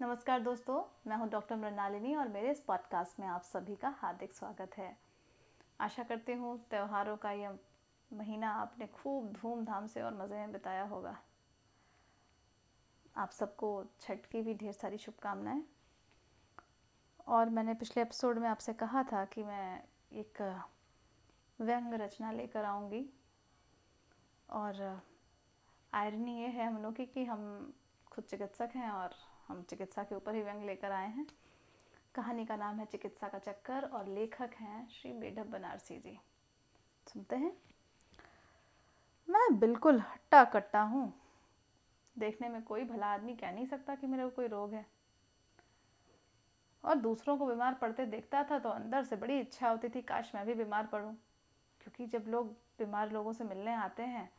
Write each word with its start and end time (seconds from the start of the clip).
नमस्कार 0.00 0.40
दोस्तों, 0.40 0.82
मैं 1.06 1.16
हूँ 1.16 1.28
डॉक्टर 1.28 1.56
मृणालिनी 1.56 2.14
और 2.14 2.28
मेरे 2.28 2.50
इस 2.50 2.60
पॉडकास्ट 2.60 3.20
में 3.20 3.26
आप 3.26 3.42
सभी 3.42 3.76
का 3.76 3.88
हार्दिक 3.88 4.32
स्वागत 4.32 4.70
है। 4.78 4.96
आशा 5.80 6.02
करती 6.02 6.32
हूँ 6.32 6.58
त्योहारों 6.70 7.16
का 7.16 7.30
यह 7.30 7.58
महीना 8.12 8.50
आपने 8.50 8.86
खूब 8.86 9.32
धूमधाम 9.32 9.86
से 9.86 10.02
और 10.02 10.14
मज़े 10.14 10.36
में 10.36 10.52
बिताया 10.52 10.82
होगा। 10.82 11.16
आप 13.16 13.30
सबको 13.30 13.84
छठ 14.00 14.26
की 14.26 14.42
भी 14.42 14.54
ढेर 14.54 14.72
सारी 14.72 14.98
शुभकामनाएँ। 14.98 15.62
और 17.26 17.48
मैंने 17.48 17.74
पिछले 17.74 18.02
एपिसोड 18.02 18.38
में 18.38 18.48
आपसे 18.48 18.72
कहा 18.72 19.02
था 19.02 19.24
कि 19.24 19.42
मैं 19.42 19.82
एक 20.12 20.62
व्यंग 21.60 21.94
रचना 21.94 22.32
लेकर 22.32 22.64
आऊँगी। 22.64 23.10
और 24.50 25.02
आयरनी 25.94 26.40
ये 26.42 26.48
है 26.48 26.66
हम 26.66 26.82
लोग 26.82 26.96
की 26.96 27.06
कि 27.06 27.24
हम 27.24 27.72
खुद 28.12 28.24
चिकित्सक 28.24 28.70
हैं 28.74 28.90
और 28.90 29.14
हम 29.48 29.62
चिकित्सा 29.62 30.02
के 30.02 30.14
ऊपर 30.14 30.34
ही 30.34 30.42
व्यंग 30.42 30.64
लेकर 30.64 30.92
आए 30.92 31.08
हैं। 31.08 31.26
कहानी 32.14 32.46
का 32.46 32.56
नाम 32.56 32.78
है 32.78 32.86
चिकित्सा 32.86 33.28
का 33.28 33.38
चक्कर 33.38 33.84
और 33.84 34.08
लेखक 34.08 34.50
हैं 34.54 34.88
श्री 34.88 35.12
बेढब 35.12 35.46
बनारसी 35.46 35.98
जी। 35.98 36.20
सुनते 37.12 37.36
हैं? 37.36 37.56
मैं 39.30 39.58
बिल्कुल 39.58 40.00
हट्टा 40.00 40.44
कट्टा 40.44 40.82
हूँ। 40.82 41.12
देखने 42.18 42.48
में 42.48 42.62
कोई 42.62 42.84
भला 42.84 43.06
आदमी 43.06 43.36
कह 43.36 43.52
नहीं 43.52 43.66
सकता 43.66 43.94
कि 43.94 44.06
मेरे 44.06 44.24
को 44.24 44.30
कोई 44.30 44.46
रोग 44.46 44.72
है। 44.72 44.86
और 46.84 46.94
दूसरों 46.94 47.36
को 47.36 47.46
बीमार 47.46 47.74
पड़ते 47.74 48.06
देखता 48.06 48.44
था 48.44 48.58
तो 48.58 48.68
अंदर 48.68 49.04
से 49.04 49.16
बड़ी 49.16 49.40
इच्छा 49.40 49.68
होती 49.68 49.88
थी, 49.88 50.02
काश 50.02 50.32
मैं 50.34 50.46
भी 50.46 50.54
बीमार 50.54 50.86
पड़ूं। 50.86 51.14
क्योंकि 51.80 52.06
जब 52.06 52.24
लोग 52.28 52.46
बीमार 52.52 53.10
लोगों 53.10 53.32
से 53.32 53.44
मिलने 53.44 53.74
आते 53.74 54.02
हैं, 54.02 54.32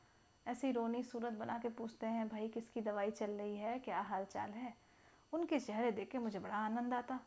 ऐसी 0.48 0.72
रोनी 0.72 1.03
सूरत 1.03 1.34
बना 1.34 1.59
के 1.59 1.70
पूछते 1.70 2.08
हैं, 2.08 2.30
भाई, 2.30 2.48
किसकी 2.48 2.81
दवाई 2.81 3.12
चल 3.12 3.31
रही 3.31 3.58
है? 3.58 3.80
क्या 3.80 4.02
हाल 4.02 4.26
चाल 4.26 4.50
है? 4.50 4.87
उनके 5.34 5.59
चेहरे 5.59 5.91
देख 5.91 6.12
के 6.12 6.17
मुझे 6.17 6.40
बड़ा 6.40 6.55
आनंद 6.55 6.94
आता। 6.94 7.20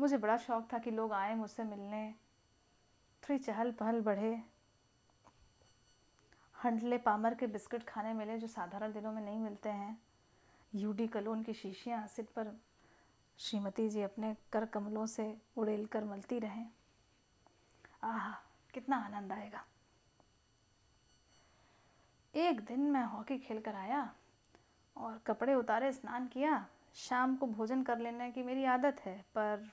मुझे 0.00 0.16
बड़ा 0.16 0.36
शौक 0.36 0.68
था 0.72 0.78
कि 0.78 0.90
लोग 0.90 1.12
आए 1.12 1.34
मुझसे 1.34 1.64
मिलने। 1.64 2.14
थोड़ी 3.22 3.38
चहल 3.38 3.72
पहल 3.72 4.00
बढ़े। 4.00 4.42
हंडले 6.64 6.98
पामर 6.98 7.34
के 7.34 7.46
बिस्किट 7.46 7.84
खाने 7.84 8.12
मिले 8.12 8.38
जो 8.38 8.46
साधारण 8.46 8.92
दिनों 8.92 9.12
में 9.12 9.22
नहीं 9.22 9.38
मिलते 9.38 9.68
हैं। 9.68 10.02
यूडी 10.74 11.08
कलोन 11.08 11.42
की 11.42 11.54
शीशियाँ 11.54 12.06
सिर 12.06 12.24
पर 12.24 12.60
श्रीमती 13.38 13.88
जी 13.88 14.02
अपने 14.02 14.36
कर 14.52 14.66
कमलों 14.66 15.06
से 15.06 15.38
उड़ेल 15.56 15.86
कर 15.86 16.04
मलती 16.04 16.38
रहें। 16.38 16.70
आह, 18.04 18.34
कितना 18.74 18.96
आनंद 18.96 19.32
आएगा। 19.32 19.64
एक 22.34 22.60
दिन 22.60 22.80
मैं 22.80 23.04
हॉकी 23.04 23.38
खेल 23.38 23.60
कर 23.60 23.74
आया। 23.74 24.14
और 24.96 25.18
कपड़े 25.26 25.54
उतारे, 25.54 25.92
स्नान 25.92 26.26
किया। 26.26 26.66
शाम 26.94 27.36
को 27.36 27.46
भोजन 27.46 27.82
कर 27.82 27.98
लेने 27.98 28.30
की 28.30 28.42
मेरी 28.42 28.64
आदत 28.64 29.00
है, 29.00 29.16
पर 29.34 29.68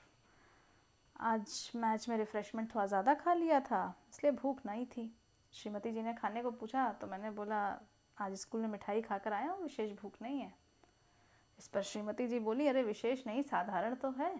आज 1.20 1.70
मैच 1.76 2.08
में 2.08 2.16
रिफ़्रेशमेंट 2.16 2.74
थोड़ा 2.74 2.86
ज़्यादा 2.86 3.14
खा 3.14 3.34
लिया 3.34 3.60
था, 3.60 3.94
इसलिए 4.10 4.32
भूख 4.32 4.60
नहीं 4.66 4.86
थी। 4.86 5.12
श्रीमती 5.52 5.92
जी 5.92 6.02
ने 6.02 6.14
खाने 6.14 6.42
को 6.42 6.50
पूछा 6.50 6.92
तो 6.92 7.06
मैंने 7.06 7.30
बोला, 7.30 7.60
आज 8.16 8.34
स्कूल 8.34 8.60
में 8.60 8.68
मिठाई 8.68 9.02
खाकर 9.02 9.32
आया 9.32 9.50
हूँ, 9.50 9.62
विशेष 9.62 9.92
भूख 9.92 10.22
नहीं 10.22 10.40
है। 10.40 10.52
इस 11.58 11.68
पर 11.68 11.82
श्रीमती 11.82 12.26
जी 12.26 12.38
बोली, 12.38 12.66
अरे, 12.68 12.82
विशेष 12.82 13.26
नहीं, 13.26 13.42
साधारण 13.42 13.94
तो 13.94 14.10
है, 14.10 14.36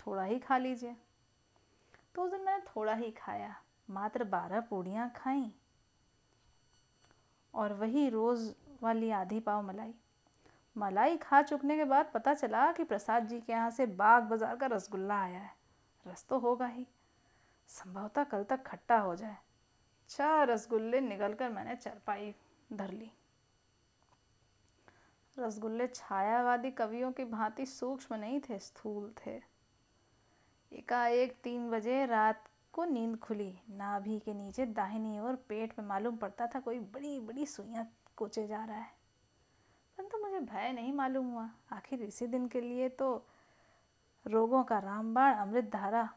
थोड़ा 0.00 0.22
ही 0.22 0.38
खा 0.38 0.58
लीजिए। 0.58 0.96
तो 2.14 2.22
उस 2.22 2.30
दिन 2.30 2.40
मैंने 2.40 2.62
थोड़ा 2.66 2.94
ही 2.94 3.10
खाया, 3.10 3.54
मात्र 3.90 4.24
बारह 4.24 4.60
पूड़ियाँ 4.60 5.10
खाई। 5.16 5.50
और 7.54 7.72
वही 7.72 8.08
रोज़ 8.08 8.52
वाली 8.82 9.10
आधी 9.10 9.40
पाव 9.40 9.62
मलाई। 9.62 9.94
मलाई 10.76 11.16
खा 11.16 11.42
चुकने 11.42 11.76
के 11.76 11.84
बाद 11.84 12.10
पता 12.14 12.34
चला 12.34 12.70
कि 12.72 12.84
प्रसाद 12.84 13.26
जी 13.28 13.40
के 13.40 13.52
यहाँ 13.52 13.70
से 13.70 13.86
बाग 13.86 14.22
बाज़ार 14.22 14.56
का 14.56 14.66
रसगुल्ला 14.66 15.20
आया 15.20 15.38
है। 15.38 15.52
रस 16.06 16.24
तो 16.28 16.38
होगा 16.38 16.66
ही। 16.66 16.86
संभवतः 17.70 18.24
कल 18.24 18.44
तक 18.44 18.62
खट्टा 18.62 18.98
हो 18.98 19.14
जाए। 19.16 19.36
चार 20.10 20.46
रसगुल्ले 20.48 21.00
निकल 21.00 21.34
कर 21.34 21.48
मैंने 21.48 21.74
चरपाई 21.76 22.34
धर 22.70 22.90
ली। 22.90 23.10
रसगुल्ले 25.36 25.86
छायावादी 25.86 26.70
कवियों 26.70 27.10
की 27.12 27.24
भांति 27.24 27.66
सूक्ष्म 27.66 28.14
नहीं 28.14 28.40
थे, 28.40 28.58
स्थूल 28.58 29.12
थे। 29.18 29.40
एकाएक 30.72 31.36
तीन 31.44 31.70
बजे 31.70 32.04
रात 32.06 32.48
को 32.72 32.84
नींद 32.84 33.16
खुली। 33.18 33.52
नाभि 33.70 34.18
के 34.18 34.34
नीचे 34.34 34.66
दाहिनी 34.66 35.18
ओर 35.20 35.34
पेट 35.48 35.78
में 35.78 35.86
मालूम 35.86 36.16
पड़ता 36.16 36.46
था 36.46 36.60
कोई 36.60 36.78
बड़ी 36.78 37.18
बड़ी 37.20 37.46
सुइयाँ 37.46 37.84
कोचे 38.20 38.46
जा 38.46 38.64
रहा 38.64 38.76
है। 38.76 38.90
परंतु 39.96 40.18
तो 40.18 40.24
मुझे 40.24 40.40
भय 40.40 40.72
नहीं 40.72 40.92
मालूम 40.92 41.26
हुआ। 41.26 41.50
आखिर 41.72 42.02
इसी 42.02 42.26
दिन 42.26 42.48
के 42.48 42.60
लिए 42.60 42.88
तो 42.88 43.26
रोगों 44.26 44.64
का 44.64 44.78
रामबाण 44.78 45.34
अमृत 45.34 45.64
धारा 45.64 46.08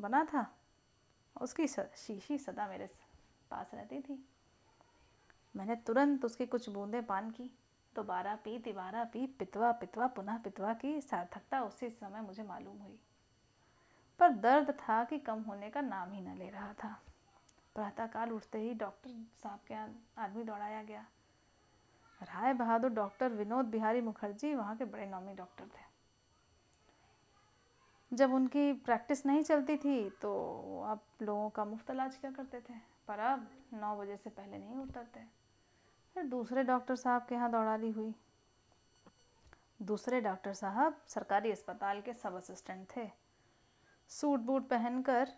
बना 0.00 0.24
था। 0.24 0.56
उसकी 1.40 1.66
शीशी 1.68 2.38
सदा 2.38 2.66
मेरे 2.66 2.86
पास 3.50 3.74
रहती 3.74 4.00
थी। 4.00 4.28
मैंने 5.56 5.76
तुरंत 5.76 6.24
उसकी 6.24 6.46
कुछ 6.46 6.68
बूंदें 6.68 7.04
पान 7.06 7.30
की। 7.30 7.50
दोबारा 7.94 8.34
पी, 8.36 8.58
तिबारा 8.58 9.04
पी, 9.04 9.26
पितवा 9.26 9.72
पितवा, 9.72 10.06
पुनः 10.06 10.38
पितवा 10.38 10.74
की 10.74 11.00
सार्थकता 11.00 11.62
उसी 11.62 11.90
समय 11.90 12.20
मुझे 12.20 12.42
मालूम 12.42 12.78
हुई। 12.78 12.98
पर 14.18 14.30
दर्द 14.30 14.70
था 14.70 15.04
कि 15.04 15.18
कम 15.18 15.42
होने 15.42 15.70
का 15.70 15.80
नाम 15.80 16.12
ही 16.12 16.20
न 16.20 16.36
ले 16.36 16.50
रहा 16.50 16.72
था। 16.74 17.00
प्रातःकाल 17.74 18.32
उठते 18.32 18.58
ही 18.58 18.74
डॉक्टर 18.74 19.26
साहब 19.42 19.60
के 19.66 19.74
आदमी 20.20 20.44
दौड़ाया 20.44 20.82
गया। 20.82 21.06
राय 22.20 22.52
बहादुर, 22.54 22.90
डॉक्टर 22.90 23.32
विनोद 23.32 23.66
बिहारी 23.66 24.00
मुखर्जी 24.00 24.54
वहाँ 24.54 24.76
के 24.76 24.84
बड़े 24.84 25.06
नामी 25.06 25.34
डॉक्टर 25.34 25.64
थे। 25.66 25.88
जब 28.12 28.32
उनकी 28.34 28.72
प्रैक्टिस 28.74 29.24
नहीं 29.26 29.42
चलती 29.42 29.76
थी 29.76 30.08
तो 30.22 30.82
आप 30.82 31.02
लोगों 31.22 31.48
का 31.50 31.64
मुफ़्त 31.64 31.90
इलाज 31.90 32.16
क्या 32.16 32.30
करते 32.30 32.60
थे? 32.60 32.74
पर 33.08 33.18
अब 33.18 33.46
नौ 33.74 33.96
बजे 33.96 34.16
से 34.16 34.30
पहले 34.30 34.58
नहीं 34.58 34.76
उतरते। 34.76 35.20
फिर 36.16 36.24
दूसरे 36.24 36.62
डॉक्टर 36.64 36.96
साहब 36.96 37.26
के 37.28 37.34
यहाँ 37.34 37.50
दौड़ा 37.50 37.76
ली 37.76 37.90
हुई। 37.90 38.14
दूसरे 39.82 40.20
डॉक्टर 40.20 40.52
साहब 40.52 41.00
सरकारी 41.08 41.50
अस्पताल 41.50 42.00
के 42.00 42.12
सब 42.14 42.34
असिस्टेंट 42.34 42.86
थे। 42.96 43.08
सूट 44.10 44.40
बूट 44.40 44.68
पहनकर 44.68 45.28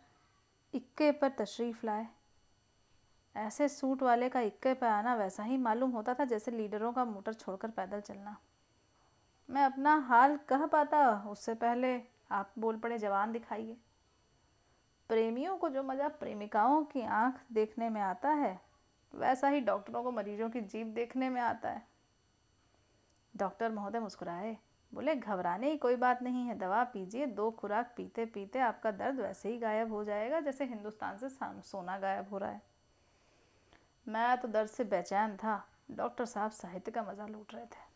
इक्के 0.75 1.11
पर 1.13 1.29
तशरीफ़ 1.31 1.87
लाए। 1.87 2.07
ऐसे 3.35 3.69
सूट 3.69 4.03
वाले 4.03 4.29
का 4.29 4.41
इक्के 4.41 4.75
पे 4.75 4.87
आना 4.87 5.15
वैसा 5.15 5.43
ही 5.43 5.57
मालूम 5.57 5.91
होता 5.91 6.15
था 6.15 6.25
जैसे 6.25 6.51
लीडरों 6.51 6.93
का 6.93 7.05
मोटर 7.05 7.33
छोड़कर 7.33 7.71
पैदल 7.71 8.01
चलना। 8.01 8.37
मैं 9.49 9.65
अपना 9.65 9.95
हाल 9.99 10.37
कह 10.49 10.67
पाता, 10.67 11.29
उससे 11.29 11.55
पहले 11.55 12.01
आप 12.31 12.53
बोल 12.59 12.77
पड़े 12.77 12.99
जवान 12.99 13.33
दिखाइए। 13.33 13.77
प्रेमियों 15.11 15.57
को 15.57 15.69
जो 15.69 15.83
मज़ा 15.83 16.09
प्रेमिकाओं 16.09 16.85
की 16.85 17.03
आँख 17.03 17.41
देखने 17.53 17.89
में 17.89 18.01
आता 18.01 18.29
है, 18.29 18.61
वैसा 19.15 19.49
ही 19.49 19.61
डॉक्टरों 19.61 20.03
को 20.03 20.11
मरीजों 20.11 20.49
की 20.51 20.61
जीप 20.61 20.87
देखने 20.87 21.29
में 21.31 21.41
आता 21.41 21.71
है। 21.71 21.83
डॉक्टर 23.35 23.73
महोदय 23.73 24.01
मुस्कुराए, 24.01 24.57
बोले, 24.93 25.15
घबराने 25.15 25.71
की 25.71 25.77
कोई 25.77 25.97
बात 25.97 26.23
नहीं 26.23 26.47
है, 26.47 26.59
दवा 26.59 26.83
पीजिए, 26.85 27.27
दो 27.27 27.51
खुराक 27.51 27.93
पीते 27.97 28.25
पीते 28.27 28.59
आपका 28.59 28.91
दर्द 28.91 29.21
वैसे 29.21 29.49
ही 29.49 29.59
गायब 29.59 29.93
हो 29.93 30.05
जाएगा 30.05 30.41
जैसे 30.41 30.65
हिंदुस्तान 30.65 31.17
से 31.17 31.29
सोना 31.63 31.99
गायब 31.99 32.29
हो 32.31 32.39
रहा 32.39 32.51
है। 32.51 32.72
मैं 34.07 34.37
तो 34.41 34.49
दर्द 34.49 34.69
से 34.69 34.85
बेचैन 34.85 35.37
था। 35.37 35.63
डॉक्टर 35.91 36.25
साहब 36.25 36.51
साहित्य 36.51 36.91
का 36.91 37.03
मज़ा 37.03 37.27
लूट 37.27 37.55
रहे 37.55 37.65
थे। 37.65 37.91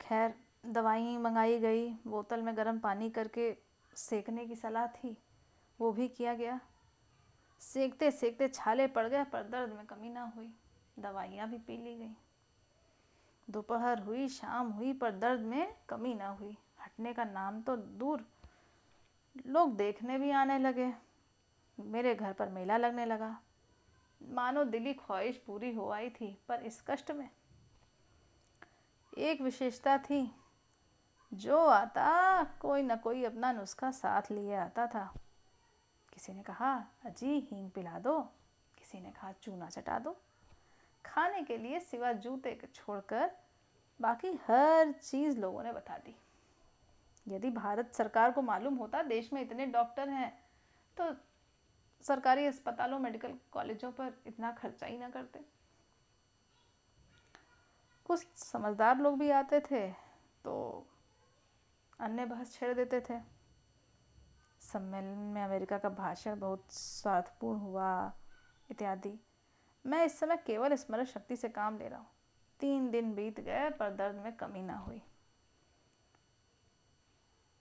खैर, 0.00 0.34
दवाई 0.66 1.16
मंगाई 1.16 1.58
गई, 1.58 1.90
बोतल 2.06 2.42
में 2.42 2.56
गर्म 2.56 2.78
पानी 2.78 3.10
करके 3.10 3.56
सेकने 3.96 4.46
की 4.46 4.56
सलाह 4.56 4.86
थी। 4.86 5.16
वो 5.80 5.92
भी 5.92 6.08
किया 6.08 6.34
गया। 6.34 6.60
सेकते 7.60 8.10
सेकते 8.10 8.48
छाले 8.48 8.86
पड़ 8.86 9.06
गए, 9.08 9.24
पर 9.24 9.42
दर्द 9.42 9.72
में 9.72 9.86
कमी 9.86 10.10
ना 10.10 10.32
हुई। 10.36 10.52
दवाइयाँ 10.98 11.48
भी 11.48 11.58
पी 11.58 11.76
ली 11.76 11.96
गई। 11.96 12.16
दोपहर 13.48 13.98
हुई, 13.98 14.28
शाम 14.28 14.70
हुई, 14.70 14.92
पर 14.92 15.10
दर्द 15.10 15.40
में 15.40 15.74
कमी 15.88 16.14
ना 16.14 16.28
हुई। 16.28 16.56
हटने 16.80 17.12
का 17.12 17.24
नाम 17.24 17.60
तो 17.62 17.76
दूर। 17.76 18.24
लोग 19.46 19.76
देखने 19.76 20.18
भी 20.18 20.30
आने 20.30 20.58
लगे। 20.58 20.92
मेरे 21.80 22.14
घर 22.14 22.32
पर 22.32 22.48
मेला 22.48 22.76
लगने 22.76 23.04
लगा। 23.04 23.40
मानो 24.22 24.64
दिली 24.64 24.94
ख्वाहिश 24.94 25.36
पूरी 25.36 25.74
हो 25.74 25.90
आई 25.90 26.10
थी, 26.10 26.38
पर 26.48 26.62
इस 26.62 26.82
कष्ट 26.86 27.10
में 27.10 27.30
एक 29.18 29.40
विशेषता 29.40 29.98
थी, 29.98 30.34
जो 31.34 31.66
आता 31.66 32.44
कोई 32.44 32.82
न 32.82 32.96
कोई 32.96 33.24
अपना 33.24 33.52
नुस्खा 33.52 33.90
साथ 33.90 34.22
लिए 34.30 34.54
आता 34.54 34.86
था। 34.86 35.14
किसी 36.12 36.32
ने 36.32 36.42
कहा, 36.42 36.84
अजी, 37.04 37.48
हींग 37.52 37.70
पिला 37.70 37.98
दो। 37.98 38.20
किसी 38.78 39.00
ने 39.00 39.10
कहा, 39.10 39.32
चूना 39.32 39.68
चटा 39.68 39.98
दो। 39.98 40.16
खाने 41.06 41.42
के 41.42 41.56
लिए 41.58 41.80
सिवा 41.80 42.12
जूते 42.12 42.60
छोड़कर 42.74 43.30
बाकी 44.00 44.32
हर 44.46 44.92
चीज़ 44.92 45.38
लोगों 45.38 45.62
ने 45.62 45.72
बता 45.72 45.96
दी। 45.98 46.16
यदि 47.28 47.50
भारत 47.50 47.94
सरकार 47.94 48.32
को 48.32 48.42
मालूम 48.42 48.74
होता, 48.74 49.02
देश 49.02 49.32
में 49.32 49.42
इतने 49.42 49.66
डॉक्टर 49.66 50.08
हैं 50.08 50.44
तो 50.96 51.29
सरकारी 52.00 52.46
अस्पतालों, 52.46 52.98
मेडिकल 52.98 53.34
कॉलेजों 53.52 53.90
पर 53.92 54.12
इतना 54.26 54.52
खर्चा 54.52 54.86
ही 54.86 54.98
ना 54.98 55.08
करते। 55.10 55.40
कुछ 58.06 58.26
समझदार 58.36 58.98
लोग 58.98 59.18
भी 59.18 59.30
आते 59.30 59.60
थे 59.60 59.88
तो 60.44 60.86
अन्य 62.00 62.24
बहस 62.26 62.52
छेड़ 62.52 62.72
देते 62.74 63.00
थे। 63.00 63.18
सम्मेलन 64.62 65.18
में 65.34 65.42
अमेरिका 65.42 65.78
का 65.78 65.88
भाषण 65.88 66.38
बहुत 66.38 66.72
स्वार्थपूर्ण 66.72 67.60
हुआ, 67.60 68.12
इत्यादि। 68.70 69.18
मैं 69.84 70.04
इस 70.04 70.18
समय 70.20 70.36
केवल 70.36 70.74
स्मरण 70.76 71.04
शक्ति 71.04 71.36
से 71.36 71.48
काम 71.48 71.78
ले 71.78 71.88
रहा 71.88 71.98
हूँ। 71.98 72.10
तीन 72.60 72.90
दिन 72.90 73.14
बीत 73.14 73.40
गए, 73.40 73.70
पर 73.70 73.90
दर्द 73.90 74.16
में 74.16 74.32
कमी 74.36 74.62
ना 74.62 74.76
हुई। 74.76 75.02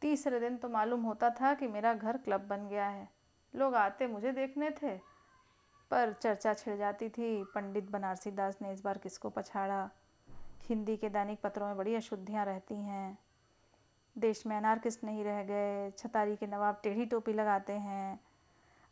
तीसरे 0.02 0.40
दिन 0.40 0.58
तो 0.58 0.70
मालूम 0.70 1.04
होता 1.04 1.30
था 1.32 1.54
कि 1.54 1.68
मेरा 1.68 1.94
घर 1.94 2.18
क्लब 2.18 2.48
बन 2.48 2.68
गया 2.68 2.88
है। 2.88 3.08
लोग 3.56 3.75
आते 3.75 4.07
मुझे 4.07 4.31
देखने 4.31 4.72
थे, 4.72 4.98
पर 5.92 6.13
चर्चा 6.13 6.54
छिड़ 6.54 6.78
जाती 6.78 7.10
थी। 7.10 7.44
पंडित 7.44 7.92
बनारसी 7.92 8.31
दास 8.31 8.57
ने 8.62 8.74
इस 8.74 8.81
बार 8.81 8.98
किसको 8.98 9.30
पछाड़ा? 9.30 9.90
हिंदी 10.63 10.98
के 10.98 11.10
दैनिक 11.10 11.42
पत्रों 11.42 11.68
में 11.68 11.78
बड़ी 11.78 11.96
अशुद्धियाँ 11.96 12.46
रहती 12.46 12.75
हैं। 12.75 13.18
देश 14.18 14.48
में 14.48 14.57
अनारकिस्ट 14.57 15.04
नहीं 15.04 15.24
रह 15.24 15.44
गए, 15.44 15.92
छतारी 15.92 16.36
के 16.36 16.48
नवाब 16.48 16.80
टेढ़ी 16.84 17.06
टोपी 17.06 17.34
लगाते 17.34 17.74
हैं। 17.74 18.19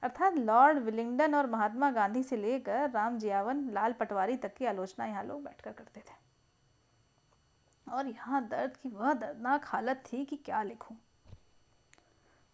अर्थात 0.03 0.33
लॉर्ड 0.33 0.77
विलिंगडन 0.77 1.35
और 1.35 1.47
महात्मा 1.47 1.91
गांधी 1.91 2.23
से 2.23 2.37
लेकर 2.37 2.89
राम 2.89 3.17
जियावन, 3.17 3.69
लाल 3.69 3.93
पटवारी 3.93 4.37
तक 4.37 4.53
की 4.53 4.65
आलोचना 4.65 5.05
यहाँ 5.05 5.23
लोग 5.23 5.43
बैठकर 5.43 5.71
करते 5.71 5.99
थे। 5.99 6.27
और 7.91 8.07
यहाँ 8.07 8.47
दर्द 8.47 8.77
की 8.77 8.89
वह 8.89 9.13
दर्दनाक 9.13 9.61
हालत 9.65 10.03
थी 10.13 10.25
कि 10.25 10.35
क्या 10.35 10.63
लिखूं। 10.63 10.95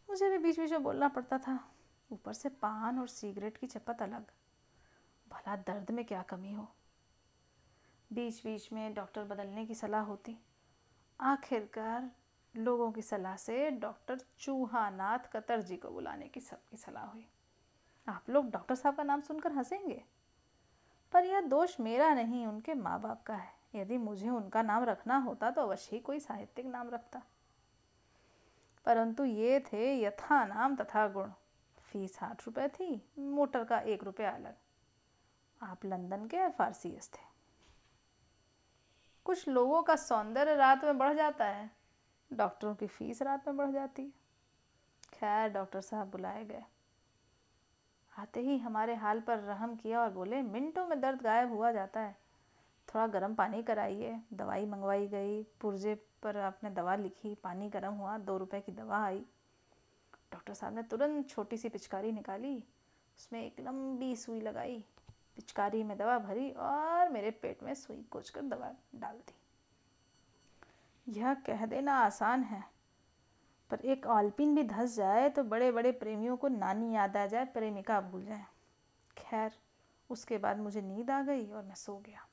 मुझे 0.09 0.29
भी 0.29 0.37
बीच 0.37 0.59
बीच 0.59 0.71
में 0.71 0.83
बोलना 0.83 1.07
पड़ता 1.07 1.37
था। 1.37 1.72
ऊपर 2.11 2.33
से 2.33 2.49
पान 2.49 2.99
और 2.99 3.07
सिगरेट 3.07 3.57
की 3.57 3.67
चपत 3.67 4.01
अलग। 4.01 4.25
भला 5.29 5.55
दर्द 5.55 5.91
में 5.91 6.05
क्या 6.05 6.21
कमी 6.21 6.53
हो? 6.53 6.73
बीच 8.13 8.43
बीच 8.43 8.73
में 8.73 8.93
डॉक्टर 8.93 9.23
बदलने 9.23 9.65
की 9.65 9.75
सलाह 9.75 10.01
होती। 10.01 10.37
आखिरकार 11.21 12.11
लोगों 12.55 12.91
की 12.91 13.01
सलाह 13.01 13.35
से 13.35 13.71
डॉक्टर 13.71 14.19
चूहानाथ 14.39 15.19
कतर 15.19 15.61
जी 15.61 15.77
को 15.77 15.89
बुलाने 15.89 16.27
की 16.27 16.39
सबकी 16.39 16.77
सलाह 16.77 17.05
हुई। 17.05 17.29
आप 18.07 18.29
लोग 18.29 18.51
डॉक्टर 18.51 18.75
साहब 18.75 18.95
का 18.95 19.03
नाम 19.03 19.21
सुनकर 19.21 19.51
हंसेंगे? 19.51 20.05
पर 21.11 21.25
यह 21.25 21.41
दोष 21.41 21.79
मेरा 21.79 22.13
नहीं, 22.13 22.47
उनके 22.47 22.73
माँ 22.73 23.01
बाप 23.01 23.23
का 23.23 23.35
है। 23.35 23.53
यदि 23.75 23.97
मुझे 23.97 24.29
उनका 24.29 24.61
नाम 24.61 24.83
रखना 24.83 25.17
होता 25.17 25.51
तो 25.51 25.61
अवश्य 25.61 25.89
ही 25.95 25.99
कोई 25.99 26.19
साहित्यिक 26.19 26.67
नाम 26.67 26.89
रखता। 26.89 27.21
परंतु 28.85 29.25
ये 29.25 29.59
थे 29.59 30.01
यथा 30.01 30.45
नाम 30.45 30.75
तथा 30.75 31.07
गुण। 31.07 31.31
फ़ीस 31.93 32.23
आठ 32.23 32.47
रुपये 32.47 32.67
थी, 32.67 33.11
मोटर 33.19 33.63
का 33.63 33.79
एक 33.79 34.03
रुपया 34.03 34.31
अलग। 34.31 34.55
आप 35.61 35.85
लंदन 35.85 36.25
के 36.25 36.49
फारसीस 36.49 37.11
थे। 37.13 37.33
कुछ 39.25 39.47
लोगों 39.47 39.83
का 39.83 39.95
सौंदर्य 39.95 40.55
रात 40.55 40.83
में 40.83 40.97
बढ़ 40.97 41.13
जाता 41.13 41.45
है, 41.45 41.71
डॉक्टरों 42.33 42.75
की 42.75 42.87
फ़ीस 42.87 43.21
रात 43.21 43.47
में 43.47 43.57
बढ़ 43.57 43.71
जाती 43.71 44.01
है। 44.01 44.09
खैर, 45.13 45.49
डॉक्टर 45.49 45.81
साहब 45.81 46.11
बुलाए 46.11 46.45
गए। 46.45 46.63
आते 48.19 48.39
ही 48.39 48.57
हमारे 48.57 48.95
हाल 48.95 49.21
पर 49.21 49.39
रहम 49.39 49.75
किया 49.75 50.01
और 50.01 50.09
बोले, 50.09 50.41
मिनटों 50.41 50.87
में 50.87 51.01
दर्द 51.01 51.21
गायब 51.21 51.49
हुआ 51.49 51.71
जाता 51.71 51.99
है। 51.99 52.17
थोड़ा 52.95 53.07
गर्म 53.07 53.35
पानी 53.35 53.63
कराइए। 53.63 54.21
दवाई 54.33 54.65
मंगवाई 54.65 55.07
गई, 55.07 55.43
पुर्जे 55.43 56.07
पर 56.23 56.37
आपने 56.37 56.69
दवा 56.69 56.95
लिखी, 56.95 57.35
पानी 57.35 57.69
गर्म 57.69 57.93
हुआ, 57.93 58.17
दो 58.17 58.37
रुपए 58.37 58.61
की 58.61 58.71
दवा 58.71 59.05
आई। 59.05 59.25
डॉक्टर 60.33 60.53
साहब 60.53 60.75
ने 60.75 60.83
तुरंत 60.83 61.29
छोटी 61.29 61.57
सी 61.57 61.69
पिचकारी 61.69 62.11
निकाली, 62.11 62.55
उसमें 63.17 63.41
एक 63.41 63.59
लंबी 63.59 64.15
सुई 64.15 64.41
लगाई, 64.41 64.83
पिचकारी 65.35 65.83
में 65.83 65.97
दवा 65.97 66.17
भरी 66.19 66.49
और 66.51 67.09
मेरे 67.09 67.31
पेट 67.31 67.63
में 67.63 67.73
सुई 67.75 68.01
कोच 68.11 68.29
कर 68.29 68.41
दवा 68.41 68.71
डाल 68.95 69.17
दी। 69.17 69.35
यह 71.07 71.33
कह 71.45 71.65
देना 71.65 71.93
आसान 71.95 72.43
है, 72.43 72.63
पर 73.69 73.79
एक 73.85 74.05
ऑल्पिन 74.07 74.55
भी 74.55 74.63
धस 74.63 74.95
जाए 74.95 75.29
तो 75.29 75.43
बड़े 75.43 75.71
बड़े 75.71 75.91
प्रेमियों 75.93 76.37
को 76.37 76.47
नानी 76.47 76.93
याद 76.95 77.17
आ 77.17 77.25
जाए, 77.25 77.45
प्रेमिका 77.45 78.01
भूल 78.01 78.25
जाए। 78.25 78.45
खैर, 79.17 79.51
उसके 80.09 80.37
बाद 80.37 80.59
मुझे 80.59 80.81
नींद 80.81 81.09
आ 81.11 81.21
गई 81.21 81.47
और 81.47 81.63
मैं 81.63 81.75
सो 81.75 81.97
गया। 81.97 82.27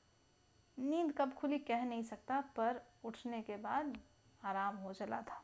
नींद 0.77 1.13
कब 1.17 1.33
खुली 1.33 1.59
कह 1.59 1.83
नहीं 1.85 2.03
सकता, 2.03 2.41
पर 2.41 2.81
उठने 3.03 3.41
के 3.41 3.57
बाद 3.57 3.97
आराम 4.43 4.75
हो 4.75 4.93
चला 4.93 5.21
था। 5.21 5.43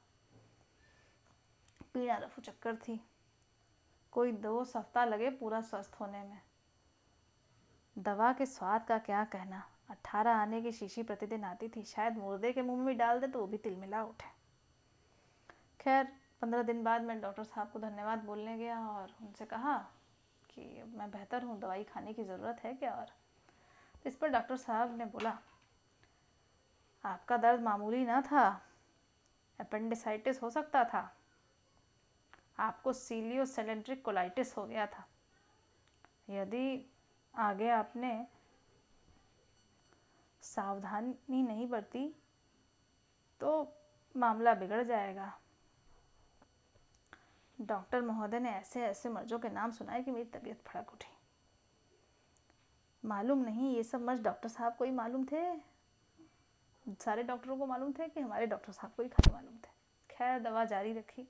पीड़ा 1.97 2.17
रफू 2.17 2.41
चक्कर 2.41 2.75
थी। 2.75 2.99
कोई 4.11 4.31
दो 4.31 4.63
सप्ताह 4.65 5.05
लगे 5.05 5.29
पूरा 5.29 5.61
स्वस्थ 5.61 5.95
होने 5.99 6.23
में। 6.23 6.39
दवा 7.95 8.31
के 8.33 8.45
स्वाद 8.45 8.85
का 8.85 8.97
क्या 8.97 9.23
कहना? 9.25 9.63
अट्ठारह 9.89 10.31
आने 10.31 10.61
की 10.61 10.71
शीशी 10.71 11.03
प्रतिदिन 11.03 11.43
आती 11.43 11.67
थी। 11.67 11.83
शायद 11.83 12.17
मुर्दे 12.17 12.51
के 12.53 12.61
मुँह 12.61 12.83
में 12.85 12.97
डाल 12.97 13.19
दे 13.19 13.27
तो 13.27 13.39
वो 13.39 13.47
भी 13.47 13.57
तिल 13.57 13.75
मिला 13.75 14.03
उठे। 14.03 14.29
खैर, 15.79 16.07
पंद्रह 16.41 16.63
दिन 16.63 16.83
बाद 16.83 17.01
मैं 17.01 17.19
डॉक्टर 17.21 17.43
साहब 17.43 17.71
को 17.71 17.79
धन्यवाद 17.79 18.19
बोलने 18.19 18.57
गया 18.57 18.79
और 18.87 19.15
उनसे 19.21 19.45
कहा 19.45 19.77
कि 20.49 20.83
मैं 20.95 21.11
बेहतर 21.11 21.43
हूँ, 21.43 21.59
दवाई 21.59 21.83
खाने 21.83 22.13
की 22.13 22.23
ज़रूरत 22.23 22.61
है 22.63 22.73
क्या 22.73 22.91
और? 22.91 23.07
इस 24.05 24.15
पर 24.15 24.27
डॉक्टर 24.27 24.57
साहब 24.57 24.97
ने 24.97 25.05
बोला, 25.05 25.37
आपका 27.03 27.37
दर्द 27.37 27.61
मामूली 27.61 28.05
ना 28.05 28.21
था? 28.21 28.61
अपेंडिसाइटिस 29.59 30.41
हो 30.41 30.49
सकता 30.49 30.83
था। 30.83 31.16
आपको 32.59 32.93
सीलियो 32.93 33.45
सेलेंट्रिक 33.45 34.03
कोलाइटिस 34.05 34.55
हो 34.57 34.65
गया 34.65 34.85
था। 34.87 35.07
यदि 36.29 36.85
आगे 37.35 37.69
आपने 37.69 38.27
सावधानी 40.43 41.41
नहीं 41.43 41.67
बरती 41.69 42.07
तो 43.39 43.51
मामला 44.15 44.53
बिगड़ 44.53 44.83
जाएगा। 44.83 45.39
डॉक्टर 47.61 48.01
महोदय 48.01 48.39
ने 48.39 48.49
ऐसे 48.49 48.83
ऐसे 48.85 49.09
मर्जों 49.09 49.39
के 49.39 49.49
नाम 49.49 49.71
सुनाए 49.71 50.03
कि 50.03 50.11
मेरी 50.11 50.29
तबीयत 50.29 50.61
फड़क 50.61 50.91
उठी। 50.93 51.15
मालूम 53.03 53.39
नहीं 53.39 53.75
ये 53.75 53.83
सब 53.83 54.01
मर्ज 54.01 54.21
डॉक्टर 54.21 54.49
साहब 54.49 54.75
को 54.75 54.85
ही 54.85 54.91
मालूम 54.91 55.25
थे? 55.25 55.59
सारे 56.95 57.23
डॉक्टरों 57.23 57.57
को 57.57 57.65
मालूम 57.65 57.93
थे 57.93 58.07
कि 58.07 58.19
हमारे 58.19 58.47
डॉक्टर 58.47 58.73
साहब 58.73 58.93
को 58.93 59.03
ही 59.03 59.09
खाली 59.09 59.33
मालूम 59.33 59.55
थे? 59.55 59.69
खैर, 60.09 60.39
दवा 60.39 60.65
जारी 60.65 60.93
रखी। 60.93 61.27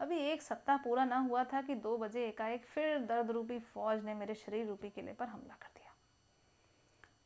अभी 0.00 0.18
एक 0.18 0.42
सप्ताह 0.42 0.76
पूरा 0.76 1.04
ना 1.04 1.18
हुआ 1.18 1.44
था 1.44 1.62
कि 1.62 1.74
दो 1.74 1.98
बजे 1.98 2.28
एकाएक 2.28 2.64
फिर 2.64 2.98
दर्द 2.98 3.30
रूपी 3.30 3.58
फौज 3.58 4.04
ने 4.04 4.14
मेरे 4.14 4.34
शरीर 4.34 4.66
रूपी 4.66 4.90
किले 4.90 5.12
पर 5.12 5.26
हमला 5.26 5.54
कर 5.54 5.68
दिया। 5.74 5.94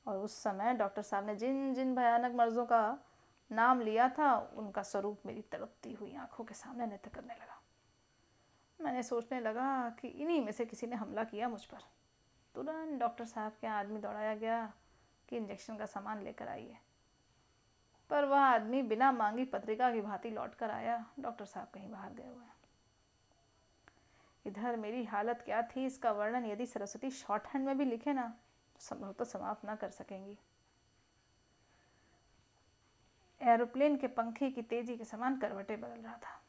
और 0.07 0.19
उस 0.19 0.43
समय 0.43 0.75
डॉक्टर 0.75 1.03
साहब 1.03 1.27
ने 1.27 1.37
जिन 1.37 1.75
जिन 1.75 1.95
भयानक 1.95 2.35
मर्जों 2.35 2.67
का 2.67 2.99
नाम 3.53 3.81
लिया 3.81 4.09
था, 4.09 4.37
उनका 4.57 4.83
स्वरूप 4.83 5.21
मेरी 5.27 5.43
तड़पती 5.43 5.93
हुई 5.93 6.15
आँखों 6.15 6.45
के 6.45 6.55
सामने 6.55 6.87
नृत्य 6.87 7.11
करने 7.11 7.35
लगा। 7.35 7.63
मैंने 8.81 9.03
सोचने 9.03 9.41
लगा 9.41 9.91
कि 9.91 10.09
इन्हीं 10.09 10.41
में 10.41 10.53
से 10.53 10.65
किसी 10.65 10.87
ने 10.87 10.97
हमला 10.97 11.25
किया 11.25 11.49
मुझ 11.49 11.65
पर। 11.65 11.79
तुरंत 12.55 13.01
डॉक्टर 13.01 13.25
साहब 13.25 13.53
के 13.61 13.67
आदमी 13.67 14.01
दौड़ाया 14.01 14.35
गया 14.35 14.73
कि 15.29 15.37
इंजेक्शन 15.37 15.77
का 15.77 15.87
सामान 15.87 16.23
लेकर 16.23 16.49
आइए। 16.49 16.77
पर 18.11 18.25
वह 18.25 18.41
आदमी 18.41 18.83
बिना 18.83 19.13
मांगी 19.13 19.45
पत्रिका 19.45 19.93
की 19.93 20.01
भांति 20.01 20.31
लौट 20.31 20.55
कर 20.55 20.71
आया। 20.71 21.07
डॉक्टर 21.21 21.45
साहब 21.45 21.69
कहीं 21.75 21.91
बाहर 21.91 22.13
गए 22.13 22.29
हुए 22.29 22.45
इधर 24.47 24.77
मेरी 24.77 25.05
हालत 25.05 25.43
क्या 25.45 25.61
थी 25.67 25.85
इसका 25.87 26.13
वर्णन 26.13 26.47
यदि 26.47 26.67
सरस्वती 26.67 27.11
शॉर्ट 27.11 27.47
हैंड 27.47 27.67
में 27.67 27.77
भी 27.79 27.85
लिखे 27.85 28.13
ना, 28.13 28.33
संभव 28.81 29.13
तो 29.13 29.25
समाप्त 29.25 29.65
ना 29.65 29.75
कर 29.75 29.91
सकेंगी। 29.91 30.39
एरोप्लेन 33.41 33.97
के 33.97 34.07
पंखे 34.09 34.51
की 34.51 34.63
तेज़ी 34.63 34.97
के 34.97 35.05
समान 35.05 35.37
करवटें 35.39 35.81
बदल 35.81 36.01
रहा 36.01 36.17
था। 36.17 36.41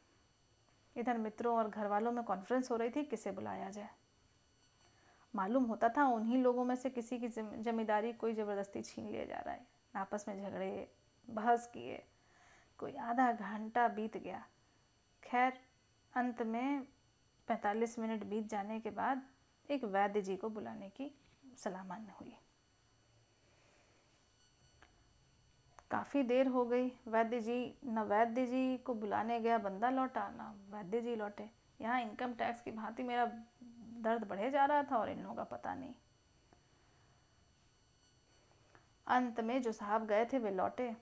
इधर 0.96 1.18
मित्रों 1.18 1.56
और 1.56 1.68
घर 1.68 1.86
वालों 1.86 2.12
में 2.12 2.22
कॉन्फ्रेंस 2.24 2.70
हो 2.70 2.76
रही 2.76 2.90
थी, 2.90 3.02
किसे 3.04 3.30
बुलाया 3.30 3.70
जाए? 3.70 3.88
मालूम 5.34 5.64
होता 5.64 5.88
था 5.88 6.06
उन्हीं 6.06 6.42
लोगों 6.42 6.64
में 6.64 6.74
से 6.76 6.90
किसी 6.90 7.18
की 7.18 7.28
जमींदारी 7.28 8.12
कोई 8.12 8.34
ज़बरदस्ती 8.34 8.82
छीन 8.82 9.08
लिया 9.08 9.24
जा 9.24 9.38
रहा 9.38 9.54
है। 9.54 9.66
आपस 9.94 10.24
में 10.28 10.36
झगड़े, 10.38 10.88
बहस 11.28 11.66
किए, 11.66 12.02
कोई 12.78 12.94
आधा 12.94 13.30
घंटा 13.32 13.86
बीत 13.88 14.16
गया। 14.16 14.44
खैर, 15.22 15.58
अंत 16.14 16.42
में 16.42 16.86
पैंतालीस 17.48 17.98
मिनट 17.98 18.24
बीत 18.24 18.48
जाने 18.48 18.80
के 18.80 18.90
बाद 18.90 19.22
एक 19.70 19.84
वैद्य 19.84 20.22
जी 20.22 20.36
को 20.36 20.48
बुलाने 20.48 20.88
की 20.88 21.10
सलाह 21.58 21.84
मान्य 21.84 22.12
हुई। 22.20 22.36
काफ़ी 25.90 26.22
देर 26.22 26.46
हो 26.46 26.64
गई। 26.64 26.88
वैद्य 27.08 27.40
जी, 27.40 27.78
न 27.84 27.98
वैद्य 27.98 28.46
जी 28.46 28.76
को 28.76 28.94
बुलाने 28.94 29.40
गया, 29.40 29.58
बंदा 29.58 29.90
लौटा, 29.90 30.28
ना 30.30 30.54
वैद्य 30.70 31.00
जी 31.00 31.14
लौटे। 31.16 31.50
यहाँ 31.80 32.00
इनकम 32.00 32.32
टैक्स 32.32 32.60
की 32.60 32.70
भांति 32.70 33.02
मेरा 33.02 33.26
दर्द 34.00 34.24
बढ़े 34.24 34.50
जा 34.50 34.64
रहा 34.64 34.82
था 34.82 34.98
और 34.98 35.10
इन 35.10 35.22
लोगों 35.22 35.34
का 35.34 35.44
पता 35.44 35.74
नहीं। 35.74 35.94
अंत 39.06 39.40
में 39.40 39.62
जो 39.62 39.72
साहब 39.72 40.06
गए 40.06 40.24
थे, 40.24 40.38
वे 40.38 40.50
लौटे। 40.50 40.96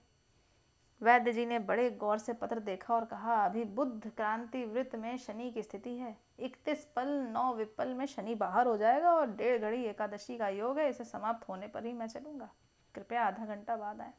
वैद्य 1.01 1.33
जी 1.33 1.47
ने 1.47 1.59
बड़े 1.59 1.91
गौर 1.91 2.19
से 2.19 2.33
पत्र 2.33 2.61
देखा 2.61 2.95
और 2.95 3.05
कहा, 3.05 3.45
अभी 3.45 3.65
बुद्ध 3.65 4.11
क्रांति 4.11 4.65
वृत्त 4.65 4.97
में 4.97 5.17
शनि 5.17 5.51
की 5.51 5.63
स्थिति 5.63 5.97
है। 5.97 6.24
इकतीस 6.39 6.85
पल, 6.97 7.09
नौ 7.09 7.55
विपल 7.55 7.95
में 7.95 8.07
शनि 8.07 8.35
बाहर 8.35 8.67
हो 8.67 8.77
जाएगा 8.77 9.13
और 9.13 9.31
डेढ़ 9.31 9.63
घड़ी 9.63 9.85
एकादशी 9.85 10.39
का 10.39 10.49
योग 10.49 10.79
है, 10.79 10.91
इसे 10.91 11.05
समाप्त 11.05 11.49
होने 11.49 11.69
पर 11.69 11.87
ही 11.87 11.93
मैं 11.93 12.07
चलूँगा। 12.07 12.51
कृपया 12.95 13.25
आधा 13.25 13.47
घंटा 13.47 13.77
बाद 13.77 14.01
आए। 14.01 14.13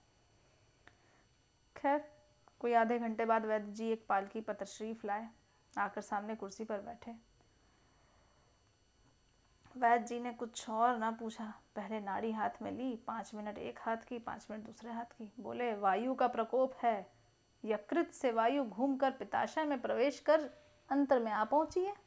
खैर, 1.77 2.12
कोई 2.60 2.74
आधे 2.74 3.00
घंटे 3.00 3.25
बाद 3.25 3.45
वैद्य 3.45 3.72
जी 3.72 3.89
एक 3.89 4.05
पालकी 4.10 4.41
पर 4.41 4.53
तशरीफ़ 4.53 5.07
लाए, 5.07 5.29
आकर 5.77 6.01
सामने 6.01 6.36
कुर्सी 6.36 6.63
पर 6.63 6.81
बैठे। 6.81 7.15
वैद्य 9.77 10.07
जी 10.07 10.19
ने 10.19 10.34
कुछ 10.34 10.69
और 10.69 10.98
ना 10.98 11.12
पूछा। 11.12 11.53
पहले 11.75 12.00
नाड़ी 12.00 12.31
हाथ 12.31 12.50
में 12.62 12.72
ली, 12.72 12.95
पाँच 12.95 13.31
मिनट 13.36 13.57
एक 13.57 13.79
हाथ 13.81 13.98
की, 13.98 14.19
पाँच 14.19 14.48
मिनट 14.51 14.63
दूसरे 14.63 14.91
हाथ 14.91 15.05
की। 15.05 15.34
बोले, 15.39 15.75
वायु 15.75 16.15
का 16.15 16.27
प्रकोप 16.27 16.75
है। 16.75 17.12
यकृत 17.65 18.12
से 18.12 18.31
वायु 18.31 18.63
घूमकर 18.63 19.12
पिताशय 19.12 19.65
में 19.65 19.81
प्रवेश 19.81 20.19
कर, 20.19 20.50
अंतर 20.89 21.19
में 21.19 21.31
आ 21.31 21.43
पहुँची 21.43 21.79
है 21.79 22.04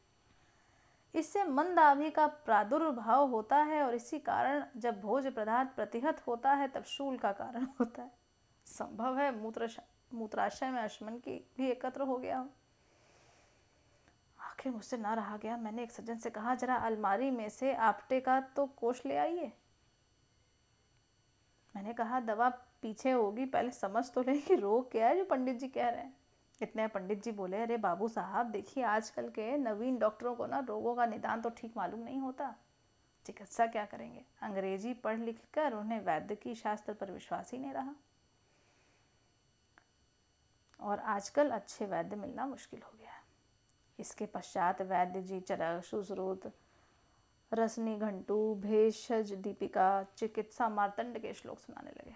इससे 1.14 1.44
मंद 1.44 1.78
आभि 1.78 2.10
का 2.10 2.26
प्रादुर्भाव 2.26 3.28
होता 3.28 3.56
है 3.56 3.82
और 3.82 3.94
इसी 3.94 4.18
कारण 4.18 4.64
जब 4.76 5.00
भोज 5.00 5.26
पदार्थ 5.26 5.68
प्रतिहत 5.68 6.26
होता 6.26 6.52
है, 6.52 6.68
तब 6.68 6.84
शूल 6.84 7.18
का 7.18 7.32
कारण 7.32 7.64
होता 7.80 8.02
है। 8.02 8.10
संभव 8.66 9.18
है 9.18 9.42
मूत्र 9.42 9.70
मूत्राशय 10.14 10.70
में 10.70 10.82
अश्मन 10.82 11.12
की 11.12 11.50
भी 11.56 11.68
एकत्र 11.68 12.02
हो 12.02 12.16
गया 12.16 12.38
हो। 12.38 12.48
आखिर 14.40 14.72
मुझसे 14.72 14.96
ना 14.96 15.14
रहा 15.14 15.36
गया। 15.36 15.56
मैंने 15.56 15.82
एक 15.82 15.92
सज्जन 15.92 16.18
से 16.18 16.30
कहा, 16.30 16.54
जरा 16.54 16.74
अलमारी 16.74 17.30
में 17.30 17.48
से 17.48 17.74
आपटे 17.74 18.20
का 18.20 18.40
तो 18.40 18.66
कोष 18.66 19.06
ले 19.06 19.16
आइए। 19.16 19.52
मैंने 21.76 21.92
कहा, 21.92 22.20
दवा 22.20 22.48
पीछे 22.82 23.10
होगी, 23.10 23.44
पहले 23.46 23.70
समझ 23.70 24.10
तो 24.10 24.22
ले 24.22 24.38
कि 24.38 24.54
रोग 24.54 24.92
क्या 24.92 25.08
है 25.08 25.16
जो 25.16 25.24
पंडित 25.24 25.56
जी 25.56 25.68
कह 25.68 25.88
रहे 25.88 26.00
हैं। 26.00 26.17
इतने 26.60 26.86
पंडित 26.88 27.22
जी 27.22 27.32
बोले, 27.32 27.56
अरे 27.56 27.76
बाबू 27.76 28.08
साहब, 28.08 28.46
देखिए 28.46 28.84
आजकल 28.84 29.28
के 29.30 29.56
नवीन 29.58 29.98
डॉक्टरों 29.98 30.34
को 30.34 30.46
ना 30.46 30.58
रोगों 30.68 30.94
का 30.94 31.06
निदान 31.06 31.40
तो 31.40 31.50
ठीक 31.50 31.76
मालूम 31.76 32.00
नहीं 32.00 32.20
होता। 32.20 32.54
चिकित्सा 33.26 33.66
क्या 33.66 33.84
करेंगे? 33.84 34.24
अंग्रेज़ी 34.42 34.92
पढ़ 34.94 35.18
लिख 35.18 35.40
कर 35.54 35.72
उन्हें 35.72 36.00
वैद्य 36.00 36.36
की 36.36 36.54
शास्त्र 36.54 36.92
पर 36.92 37.10
विश्वास 37.10 37.50
ही 37.52 37.58
नहीं 37.58 37.72
रहा। 37.72 37.94
और 40.80 40.98
आजकल 40.98 41.50
अच्छे 41.50 41.86
वैद्य 41.86 42.16
मिलना 42.16 42.46
मुश्किल 42.46 42.80
हो 42.82 42.92
गया 42.98 43.12
इसके 43.98 44.26
पश्चात 44.26 44.82
वैद्य 44.82 45.22
जी 45.22 45.40
चरक, 45.40 45.84
सुश्रुत 45.84 46.52
रसनी 47.52 47.96
घंटू, 47.96 48.54
भेषज, 48.54 49.32
दीपिका, 49.34 50.02
चिकित्सा 50.16 50.68
मार्तंड 50.68 51.18
के 51.18 51.32
श्लोक 51.34 51.58
सुनाने 51.58 51.90
लगे। 51.90 52.14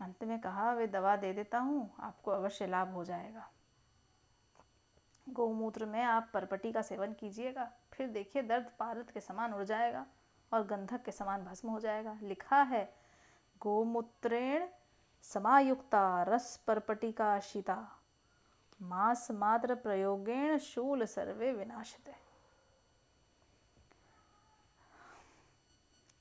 अंत 0.00 0.24
में 0.24 0.38
कहा 0.40 0.72
वे 0.72 0.86
दवा 0.86 1.14
दे 1.16 1.32
देता 1.32 1.58
हूँ, 1.58 1.90
आपको 2.00 2.30
अवश्य 2.30 2.66
लाभ 2.66 2.92
हो 2.94 3.04
जाएगा। 3.04 3.48
गौमूत्र 5.26 5.86
में 5.86 6.02
आप 6.02 6.30
परपटी 6.34 6.72
का 6.72 6.82
सेवन 6.82 7.12
कीजिएगा, 7.12 7.70
फिर 7.92 8.08
देखिए 8.08 8.42
दर्द 8.42 8.70
पारत 8.78 9.10
के 9.10 9.20
समान 9.20 9.54
उड़ 9.54 9.64
जाएगा 9.64 10.06
और 10.52 10.66
गंधक 10.66 11.02
के 11.04 11.12
समान 11.12 11.44
भस्म 11.44 11.68
हो 11.68 11.80
जाएगा। 11.80 12.18
लिखा 12.22 12.62
है, 12.62 12.84
गोमूत्रेण 13.60 14.66
समायुक्ता 15.24 16.22
रस 16.22 16.56
परपटिका 16.66 17.38
शिता 17.40 17.76
मास 18.80 19.30
मात्र 19.30 19.74
प्रयोगेण 19.74 20.58
शूल 20.58 21.04
सर्वे 21.04 21.52
विनाशते। 21.52 22.12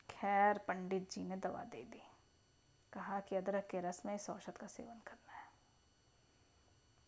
खैर, 0.10 0.58
पंडित 0.58 1.12
जी 1.12 1.24
ने 1.24 1.36
दवा 1.38 1.64
दे 1.64 1.84
दी। 1.84 2.02
कहा 2.94 3.20
कि 3.20 3.36
अदरक 3.36 3.68
के 3.72 3.82
रस 3.82 4.02
में 4.06 4.14
इस 4.16 4.30
औषध 4.30 4.58
का 4.58 4.68
सेवन 4.68 5.00
करना 5.08 5.34
है। 5.34 5.48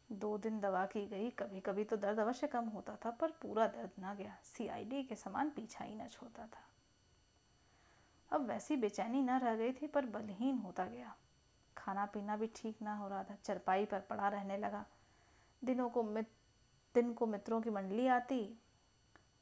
दो 0.10 0.38
दिन 0.38 0.60
दवा 0.60 0.86
की 0.86 1.06
गई 1.08 1.30
कभी 1.30 1.60
कभी 1.60 1.84
तो 1.84 1.98
दर्द 1.98 2.20
अवश्य 2.20 2.48
कम 2.48 2.66
होता 2.66 2.96
था, 2.96 3.12
पर 3.12 3.32
पूरा 3.32 3.68
दर्द 3.68 3.92
ना 4.00 4.14
गया। 4.14 4.38
सीआईडी 4.44 5.04
के 5.04 5.16
समान 5.16 5.50
पीछा 5.50 5.86
ही 5.86 5.96
न 5.96 6.08
छोड़ता 6.08 6.48
था। 6.48 6.68
अब 8.32 8.48
वैसी 8.48 8.76
बेचैनी 8.76 9.22
न 9.22 9.40
रह 9.40 9.56
गई 9.56 9.72
थी, 9.72 9.88
पर 9.88 10.06
बलहीन 10.06 10.58
होता 10.58 10.86
गया। 10.86 11.16
खाना 11.78 12.06
पीना 12.06 12.38
भी 12.38 12.48
ठीक 12.56 12.82
ना 12.82 12.96
हो 12.96 13.08
रहा 13.08 13.24
था, 13.24 13.36
चरपाई 13.36 13.86
पर 13.86 14.00
पड़ा 14.00 14.28
रहने 14.28 14.58
लगा। 14.58 14.86
दिनों 15.62 15.90
को 15.90 16.04
मित, 16.04 16.28
दिन 16.96 17.14
को 17.14 17.26
मित्रों 17.26 17.62
की 17.62 17.70
मंडली 17.70 18.08
आती, 18.08 18.58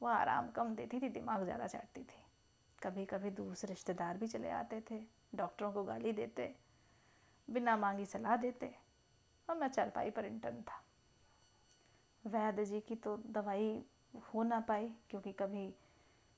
वह 0.02 0.12
आराम 0.12 0.50
कम 0.50 0.74
देती 0.74 1.00
थी, 1.00 1.08
दिमाग 1.08 1.44
ज़्यादा 1.44 1.66
चाटती 1.66 2.02
थी। 2.02 2.24
कभी 2.82 3.04
कभी 3.04 3.30
दूसरे 3.30 3.68
रिश्तेदार 3.68 4.18
भी 4.18 4.26
चले 4.26 4.50
आते 4.50 4.80
थे। 4.90 5.02
डॉक्टरों 5.32 5.72
को 5.72 5.84
गाली 5.84 6.12
देते, 6.12 6.54
बिना 7.48 7.76
मांगी 7.76 8.06
सलाह 8.06 8.36
देते, 8.36 8.74
और 9.48 9.56
मैं 9.56 9.68
चरपाई 9.68 10.10
पर 10.10 10.24
इंटर्न 10.24 10.62
था। 10.62 10.82
वैद्य 12.24 12.64
जी 12.64 12.80
की 12.80 12.94
तो 12.94 13.16
दवाई 13.26 13.84
हो 14.34 14.42
ना 14.42 14.60
पाई, 14.60 14.92
क्योंकि 15.10 15.32
कभी 15.32 15.74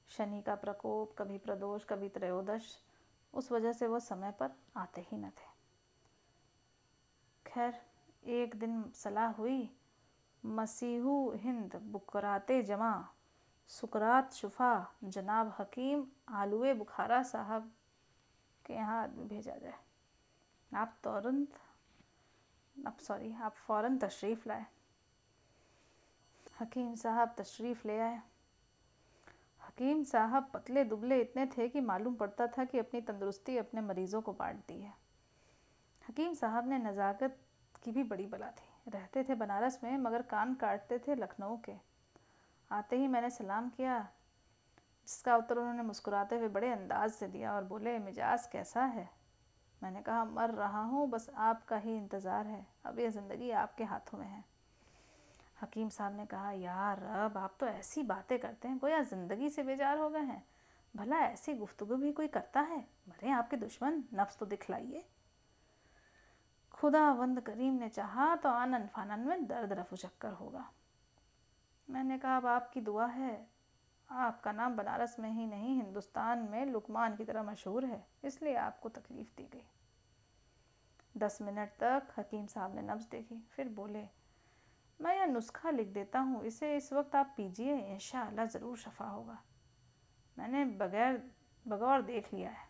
शनि 0.08 0.42
का 0.42 0.54
प्रकोप, 0.54 1.14
कभी 1.18 1.38
प्रदोष, 1.38 1.84
कभी 1.84 2.08
त्रयोदश, 2.08 2.76
उस 3.34 3.52
वजह 3.52 3.72
से 3.72 3.86
वो 3.86 3.98
समय 4.00 4.30
पर 4.30 4.50
आते 4.76 5.00
ही 5.00 5.16
न 5.16 5.30
थे। 5.30 5.50
खैर, 7.46 7.80
एक 8.24 8.54
दिन 8.54 8.84
सलाह 8.94 9.30
हुई, 9.30 9.70
मसीहू 10.44 11.32
हिंद 11.32 11.76
बुकराते 11.84 12.62
जमा, 12.62 13.08
सुकरात 13.68 14.32
शुफा, 14.32 14.92
जनाब 15.04 15.54
हकीम 15.58 16.06
आलुए 16.28 16.74
बुखारा 16.74 17.22
साहब 17.22 17.70
के 18.66 18.74
यहाँ 18.74 19.08
भेजा 19.08 19.56
जाए। 19.56 19.78
आप 20.72 20.96
तुरंत, 21.04 21.58
अब 22.76 22.96
सॉरी 22.98 23.32
आप 23.34 23.54
फ़ौरन 23.56 23.98
तशरीफ़ 23.98 24.48
लाए। 24.48 24.66
हकीम 26.60 26.94
साहब 26.94 27.34
तशरीफ़ 27.38 27.86
ले 27.88 27.98
आए। 27.98 28.20
हकीम 29.60 30.02
साहब 30.04 30.50
पतले 30.54 30.84
दुबले 30.84 31.20
इतने 31.20 31.46
थे 31.46 31.68
कि 31.68 31.80
मालूम 31.80 32.14
पड़ता 32.14 32.46
था 32.48 32.64
कि 32.64 32.78
अपनी 32.78 33.00
तंदुरुस्ती 33.00 33.56
अपने 33.56 33.80
मरीज़ों 33.80 34.20
को 34.22 34.32
बांटती 34.32 34.80
है। 34.80 34.92
हकीम 36.08 36.34
साहब 36.34 36.68
ने 36.68 36.78
नज़ाकत 36.78 37.38
की 37.84 37.92
भी 37.92 38.02
बड़ी 38.02 38.26
बला 38.26 38.50
थी। 38.50 38.90
रहते 38.90 39.22
थे 39.24 39.34
बनारस 39.34 39.78
में, 39.84 39.96
मगर 39.98 40.22
कान 40.22 40.54
काटते 40.54 40.98
थे 40.98 41.14
लखनऊ 41.14 41.56
के। 41.56 41.72
आते 42.70 42.96
ही 42.96 43.08
मैंने 43.08 43.30
सलाम 43.30 43.68
किया 43.68 43.96
जिसका 45.08 45.36
उत्तर 45.36 45.58
उन्होंने 45.58 45.82
मुस्कुराते 45.82 46.36
हुए 46.36 46.48
बड़े 46.48 46.70
अंदाज 46.72 47.10
से 47.10 47.28
दिया 47.28 47.52
और 47.52 47.64
बोले, 47.64 47.98
मिजाज, 47.98 48.46
कैसा 48.46 48.84
है? 48.84 49.08
मैंने 49.82 50.02
कहा, 50.02 50.24
मर 50.24 50.50
रहा 50.50 50.82
हूँ, 50.82 51.08
बस 51.10 51.30
आपका 51.36 51.76
ही 51.76 51.96
इंतज़ार 51.96 52.46
है। 52.46 52.66
अब 52.86 52.98
यह 52.98 53.10
ज़िंदगी 53.10 53.50
आपके 53.50 53.84
हाथों 53.84 54.18
में 54.18 54.26
है। 54.26 54.44
हकीम 55.62 55.88
साहब 55.88 56.16
ने 56.16 56.26
कहा, 56.26 56.52
यार, 56.52 57.02
अब 57.02 57.38
आप 57.38 57.56
तो 57.60 57.66
ऐसी 57.66 58.02
बातें 58.02 58.38
करते 58.38 58.68
हैं, 58.68 58.78
गोया 58.78 59.02
ज़िंदगी 59.02 59.50
से 59.50 59.62
बेजार 59.62 59.98
हो 59.98 60.08
गए 60.10 60.20
हैं। 60.20 60.42
भला 60.96 61.18
ऐसी 61.18 61.54
गुफ्तगु 61.54 61.96
भी 61.96 62.12
कोई 62.12 62.28
करता 62.28 62.60
है? 62.60 62.78
मरे 63.08 63.30
आपके 63.30 63.56
दुश्मन, 63.56 64.02
नफ्स 64.14 64.38
तो 64.38 64.46
दिखलाइए। 64.46 65.04
खुदा 66.72 67.10
वंद 67.12 67.40
करीम 67.40 67.74
ने 67.74 67.88
चाहा 67.88 68.34
तो 68.36 68.48
आनंद 68.48 68.88
फानन 68.88 69.20
में 69.20 69.46
दर्द 69.46 69.72
रफू 69.72 69.96
चक्कर 69.96 70.32
होगा। 70.32 70.64
मैंने 71.88 72.18
कहा, 72.18 72.36
अब 72.36 72.46
आपकी 72.46 72.80
दुआ 72.80 73.06
है 73.06 73.51
आपका 74.12 74.52
नाम 74.52 74.76
बनारस 74.76 75.16
में 75.18 75.30
ही 75.30 75.46
नहीं, 75.46 75.74
हिंदुस्तान 75.76 76.38
में 76.50 76.64
लुकमान 76.66 77.16
की 77.16 77.24
तरह 77.24 77.42
मशहूर 77.42 77.84
है, 77.84 78.04
इसलिए 78.24 78.54
आपको 78.56 78.88
तकलीफ़ 78.90 79.28
दी 79.36 79.48
गई। 79.52 79.64
दस 81.14 81.38
मिनट 81.42 81.70
तक 81.80 82.12
हकीम 82.18 82.46
साहब 82.46 82.74
ने 82.74 82.82
नब्ज 82.82 83.06
देखी, 83.10 83.42
फिर 83.50 83.68
बोले, 83.70 84.06
मैं 85.00 85.16
यह 85.16 85.26
नुस्खा 85.26 85.70
लिख 85.70 85.88
देता 85.88 86.18
हूँ, 86.20 86.42
इसे 86.44 86.76
इस 86.76 86.92
वक्त 86.92 87.14
आप 87.16 87.32
पीजिए 87.36 87.74
इन 87.74 88.46
ज़रूर 88.46 88.76
शफा 88.78 89.06
होगा। 89.06 89.38
मैंने 90.36 90.64
बगैर, 90.76 91.22
बगौर 91.66 92.02
देख 92.02 92.32
लिया 92.34 92.50
है, 92.50 92.68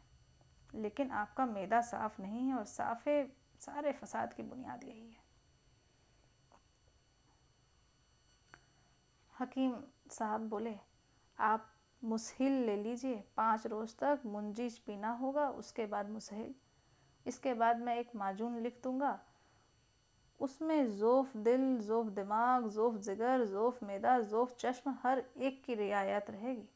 लेकिन 0.75 1.11
आपका 1.13 1.47
मैदा 1.47 1.81
साफ़ 1.83 2.21
नहीं 2.23 2.47
है 2.49 2.55
और 2.55 2.65
साफ़े, 2.67 3.23
सारे 3.61 3.93
फसाद 3.93 4.33
की 4.33 4.43
बुनियाद 4.45 4.85
यही 4.85 5.09
है। 5.09 5.21
हकीम 9.35 9.77
साहब 10.11 10.49
बोले 10.49 10.75
आप 11.43 11.69
मुसहिल 12.05 12.53
ले 12.53 12.77
लीजिए, 12.77 13.25
पाँच 13.37 13.67
रोज़ 13.67 13.97
तक 13.97 14.21
मुंजीज 14.27 14.79
पीना 14.79 15.11
होगा, 15.11 15.49
उसके 15.49 15.87
बाद 15.87 16.11
मुसहिल। 16.11 16.55
इसके 17.27 17.55
बाद 17.55 17.79
मैं 17.79 17.97
एक 17.97 18.11
माजून 18.17 18.59
लिख 18.59 18.81
दूँगा। 18.85 19.21
उसमें 20.41 20.91
ज़ोफ़ 20.91 21.37
दिल, 21.37 21.81
ज़ोफ़ 21.81 22.09
दिमाग, 22.09 22.69
ज़ोफ़ 22.69 22.97
जिगर, 22.97 23.45
ज़ोफ़ 23.45 23.85
मैदा, 23.85 24.21
ज़ोफ़ 24.21 24.55
चश्म, 24.55 24.99
हर 25.03 25.25
एक 25.37 25.65
की 25.65 25.75
रियायत 25.75 26.31
रहेगी। 26.31 26.69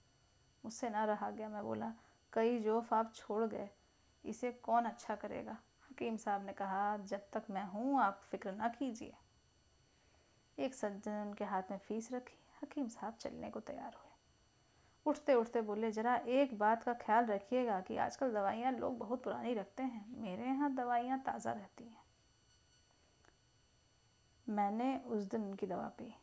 मुझसे 0.64 0.90
ना 0.90 1.04
रहा 1.04 1.30
गया, 1.30 1.48
मैं 1.48 1.62
बोला, 1.62 1.92
कई 2.32 2.58
जोफ़ 2.58 2.94
आप 2.94 3.12
छोड़ 3.14 3.44
गए, 3.44 3.70
इसे 4.24 4.52
कौन 4.52 4.84
अच्छा 4.84 5.16
करेगा? 5.16 5.56
हकीम 5.90 6.16
साहब 6.16 6.46
ने 6.46 6.52
कहा, 6.52 6.96
जब 6.96 7.20
तक 7.32 7.42
मैं 7.50 7.64
हूँ, 7.64 8.00
आप 8.00 8.20
फ़िक्र 8.30 8.52
ना 8.52 8.68
कीजिए। 8.68 9.14
एक 10.58 10.74
सज्जन 10.74 11.12
उनके 11.12 11.44
हाथ 11.44 11.62
में 11.70 11.78
फ़ीस 11.78 12.12
रखी। 12.12 12.38
हकीम 12.62 12.88
साहब 12.88 13.14
चलने 13.14 13.50
को 13.50 13.60
तैयार 13.60 13.94
हुए 13.94 14.05
उठते 15.06 15.34
उठते 15.34 15.60
बोले, 15.62 15.90
ज़रा 15.92 16.14
एक 16.16 16.58
बात 16.58 16.82
का 16.82 16.92
ख्याल 16.96 17.26
रखिएगा 17.26 17.80
कि 17.80 17.96
आजकल 17.98 18.32
दवाइयाँ 18.32 18.72
लोग 18.72 18.98
बहुत 18.98 19.22
पुरानी 19.24 19.54
रखते 19.54 19.82
हैं। 19.82 20.04
मेरे 20.18 20.44
यहाँ 20.44 20.74
दवाइयाँ 20.74 21.18
ताज़ा 21.26 21.52
रहती 21.52 21.84
हैं। 21.84 22.04
मैंने 24.46 24.96
उस 25.06 25.22
दिन 25.24 25.44
उनकी 25.44 25.66
दवा 25.66 25.88
पी। 25.98 26.14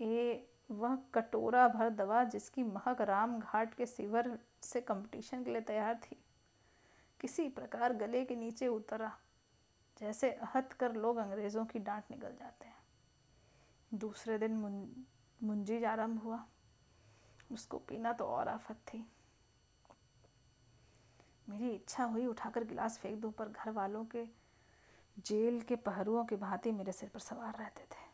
ये 0.00 0.46
वह 0.70 0.96
कटोरा 1.14 1.66
भर 1.68 1.90
दवा 1.90 2.22
जिसकी 2.26 2.62
महक 2.64 3.00
राम 3.02 3.38
घाट 3.40 3.74
के 3.74 3.86
सिवर 3.86 4.38
से 4.62 4.80
कंपटीशन 4.82 5.44
के 5.44 5.50
लिए 5.50 5.60
तैयार 5.62 5.94
थी, 5.96 6.16
किसी 7.20 7.48
प्रकार 7.50 7.92
गले 7.94 8.24
के 8.24 8.36
नीचे 8.36 8.68
उतरा, 8.68 9.10
जैसे 9.96 10.28
हथ 10.54 10.72
कर 10.72 10.94
लोग 10.94 11.16
अंग्रेज़ों 11.18 11.64
की 11.64 11.78
डांट 11.80 12.10
निकल 12.10 12.36
जाते 12.36 12.66
हैं। 12.66 13.98
दूसरे 13.98 14.38
दिन 14.38 14.54
मुंजी 15.40 15.82
आरंभ 15.84 16.20
हुआ। 16.20 16.44
उसको 17.52 17.78
पीना 17.78 18.12
तो 18.12 18.24
और 18.24 18.48
आफत 18.48 18.76
थी। 18.88 19.04
मेरी 21.48 21.70
इच्छा 21.70 22.04
हुई 22.04 22.26
उठाकर 22.26 22.64
गिलास 22.64 22.98
फेंक 22.98 23.20
दूँ, 23.20 23.32
पर 23.32 23.48
घर 23.48 23.70
वालों 23.70 24.04
के 24.04 24.24
जेल 25.26 25.60
के 25.60 25.76
पहरुओं 25.76 26.24
की 26.24 26.36
भांति 26.36 26.72
मेरे 26.72 26.92
सिर 26.92 27.08
पर 27.08 27.20
सवार 27.20 27.56
रहते 27.56 27.82
थे। 27.82 28.08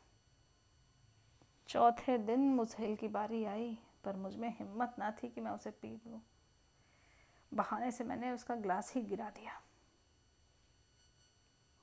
चौथे 1.69 2.19
दिन 2.19 2.40
मुझेल 2.40 2.97
की 2.97 3.09
बारी 3.09 3.45
आई, 3.45 3.78
पर 4.05 4.16
मुझमें 4.16 4.49
हिम्मत 4.59 4.95
ना 4.99 5.11
थी 5.11 5.28
कि 5.28 5.40
मैं 5.40 5.50
उसे 5.50 5.71
पी 5.71 5.88
लूँ। 6.07 6.21
बहाने 7.55 7.90
से 7.90 8.05
मैंने 8.05 8.31
उसका 8.31 8.55
गिलास 8.55 8.93
ही 8.95 9.02
गिरा 9.02 9.31
दिया। 9.31 9.61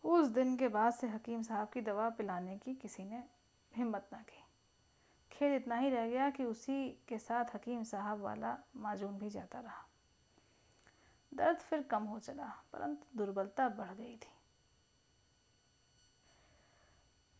उस 0.04 0.28
दिन 0.28 0.58
के 0.58 0.68
बाद 0.68 0.94
से 0.94 1.08
हकीम 1.08 1.42
साहब 1.42 1.70
की 1.70 1.82
दवा 1.82 2.10
पिलाने 2.10 2.58
की 2.58 2.76
किसी 2.76 3.04
ने 3.04 3.24
हिम्मत 3.74 4.10
ना 4.14 4.20
की। 4.20 4.43
खेद 5.34 5.54
इतना 5.54 5.75
ही 5.75 5.90
रह 5.90 6.08
गया 6.08 6.30
कि 6.30 6.44
उसी 6.44 6.90
के 7.08 7.18
साथ 7.18 7.46
हकीम 7.56 7.84
साहब 7.84 8.20
वाला 8.20 8.58
माजून 8.75 9.18
भी 9.18 9.30
जाता 9.30 9.60
रहा। 9.60 9.88
दर्द 11.34 11.58
फिर 11.58 11.82
कम 11.82 12.04
हो 12.04 12.20
चला, 12.20 12.63
परंतु 12.74 13.18
दुर्बलता 13.18 13.70
बढ़ 13.70 13.94
गई 13.94 14.16
थी। 14.16 14.32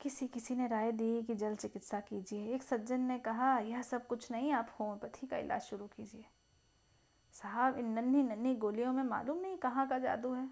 किसी 0.01 0.27
किसी 0.27 0.55
ने 0.55 0.67
राय 0.67 0.91
दी 0.91 1.23
कि 1.23 1.35
जल 1.35 1.55
चिकित्सा 1.55 2.00
कीजिए। 2.00 2.55
एक 2.55 2.63
सज्जन 2.63 3.00
ने 3.00 3.19
कहा, 3.19 3.59
यह 3.59 3.81
सब 3.81 4.07
कुछ 4.07 4.31
नहीं, 4.31 4.51
आप 4.51 4.75
होम्योपैथी 4.79 5.27
का 5.27 5.38
इलाज 5.38 5.62
शुरू 5.62 5.88
कीजिए। 5.88 6.25
साहब, 7.31 7.77
इन 7.77 7.85
नन्ही 7.85 8.23
नन्ही 8.23 8.55
गोलियों 8.55 8.93
में 8.93 9.03
मालूम 9.03 9.38
नहीं 9.38 9.57
कहाँ 9.57 9.88
का 9.88 10.00
जादू 10.00 10.33
है। 10.33 10.50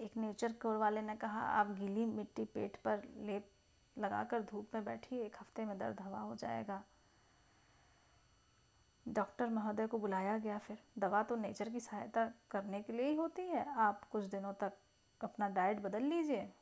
एक 0.00 0.16
नेचर 0.16 0.52
कोर 0.52 0.76
वाले 0.76 1.02
ने 1.02 1.16
कहा, 1.16 1.40
आप 1.40 1.70
गीली 1.70 2.06
मिट्टी 2.06 2.44
पेट 2.44 2.76
पर 2.76 3.02
लेप 3.16 3.50
लगाकर 3.98 4.42
धूप 4.42 4.68
में 4.74 4.84
बैठी, 4.84 5.18
एक 5.18 5.36
हफ़्ते 5.40 5.64
में 5.64 5.78
दर्द 5.78 6.00
हवा 6.00 6.18
हो 6.18 6.36
जाएगा। 6.36 6.84
डॉक्टर 9.08 9.46
महोदय 9.46 9.86
को 9.86 9.98
बुलाया 9.98 10.38
गया 10.38 10.58
फिर। 10.58 10.78
दवा 10.98 11.22
तो 11.22 11.36
नेचर 11.36 11.68
की 11.68 11.80
सहायता 11.80 12.32
करने 12.50 12.82
के 12.82 12.92
लिए 12.92 13.06
ही 13.06 13.16
होती 13.16 13.42
है। 13.42 13.74
आप 13.74 14.04
कुछ 14.04 14.24
दिनों 14.24 14.52
तक 14.52 14.72
अपना 15.20 15.48
डाइट 15.48 15.80
बदल 15.80 16.02
लीजिए। 16.02 16.52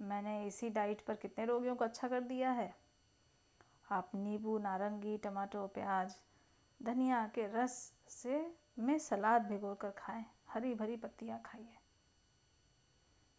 मैंने 0.00 0.46
इसी 0.46 0.70
डाइट 0.70 1.00
पर 1.00 1.14
कितने 1.14 1.44
रोगियों 1.44 1.76
को 1.76 1.84
अच्छा 1.84 2.08
कर 2.08 2.20
दिया 2.20 2.50
है? 2.50 2.74
आप 3.90 4.10
नींबू, 4.14 4.58
नारंगी 4.58 5.18
टमाटो 5.18 5.66
प्याज, 5.66 6.16
धनिया 6.82 7.28
के 7.34 7.46
रस 7.46 7.94
से 8.08 8.54
में 8.78 8.98
सलाद 8.98 9.42
भिगो 9.42 9.74
कर 9.74 9.90
खाएँ। 9.90 10.24
हरी 10.48 10.74
भरी 10.74 10.96
पत्तियाँ 10.96 11.42
खाइए। 11.46 11.78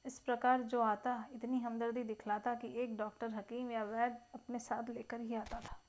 इस 0.07 0.19
प्रकार 0.19 0.61
जो 0.61 0.81
आता, 0.81 1.25
इतनी 1.33 1.59
हमदर्दी 1.59 2.03
दिखलाता 2.03 2.55
कि 2.55 2.67
एक 2.79 2.97
डॉक्टर 2.97 3.29
हकीम 3.29 3.71
या 3.71 3.83
वैद 3.83 4.17
अपने 4.35 4.59
साथ 4.59 4.89
लेकर 4.89 5.21
ही 5.21 5.35
आता 5.35 5.59
था। 5.59 5.79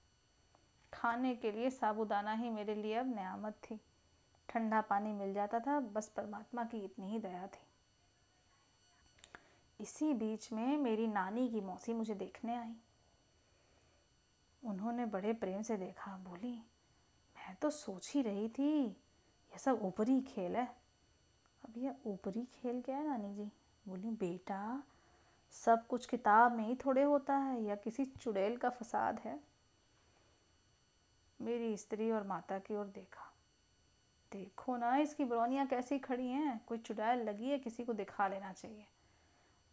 खाने 0.93 1.35
के 1.35 1.53
लिए 1.53 1.71
साबुदाना 1.71 2.33
ही 2.33 2.51
मेरे 2.51 2.75
लिए 2.75 2.95
अब 2.95 3.07
नियामत 3.07 3.53
थी। 3.53 3.81
ठंडा 4.49 4.81
पानी 4.81 5.13
मिल 5.13 5.35
जाता 5.35 5.61
था, 5.61 5.81
बस 5.81 6.09
परमात्मा 6.09 6.65
की 6.65 6.79
इतनी 6.79 7.11
ही 7.11 7.19
दया 7.19 7.47
थी। 7.47 7.67
इसी 9.81 10.15
बीच 10.15 10.53
में 10.53 10.77
मेरी 10.77 11.07
नानी 11.07 11.49
की 11.49 11.61
मौसी 11.61 11.93
मुझे 11.93 12.15
देखने 12.15 12.57
आई। 12.57 12.75
उन्होंने 14.65 15.07
बड़े 15.07 15.33
प्रेम 15.33 15.63
से 15.63 15.77
देखा, 15.77 16.17
बोली, 16.17 16.63
मैं 17.37 17.55
तो 17.55 17.71
सोच 17.71 18.13
ही 18.15 18.23
रही 18.23 18.49
थी 18.49 18.87
यह 18.87 19.59
सब 19.59 19.83
ऊपरी 19.83 20.21
खेल 20.21 20.57
है। 20.57 20.67
अब 21.65 21.75
यह 21.79 21.97
ऊपरी 22.07 22.45
खेल 22.45 22.83
क्या 22.83 22.97
है, 22.97 23.07
नानी 23.07 23.35
जी? 23.35 23.51
बोली, 23.89 24.11
बेटा, 24.11 24.83
सब 25.51 25.87
कुछ 25.87 26.07
किताब 26.07 26.53
में 26.53 26.65
ही 26.65 26.75
थोड़े 26.75 27.03
होता 27.03 27.37
है 27.37 27.63
या 27.63 27.77
किसी 27.77 28.05
चुड़ैल 28.05 28.57
का 28.57 28.71
फसाद 28.71 29.19
है? 29.19 29.41
मेरी 31.41 31.77
स्त्री 31.77 32.11
और 32.11 32.27
माता 32.27 32.59
की 32.59 32.77
ओर 32.77 32.87
देखा। 32.87 33.33
देखो 34.33 34.77
ना, 34.77 34.97
इसकी 34.97 35.25
बरौनियाँ 35.25 35.67
कैसी 35.67 35.99
खड़ी 35.99 36.29
हैं। 36.29 36.65
कोई 36.67 36.79
चुड़ैल 36.79 37.19
लगी 37.19 37.51
है, 37.51 37.59
किसी 37.59 37.85
को 37.85 37.93
दिखा 37.93 38.29
लेना 38.29 38.53
चाहिए। 38.53 38.87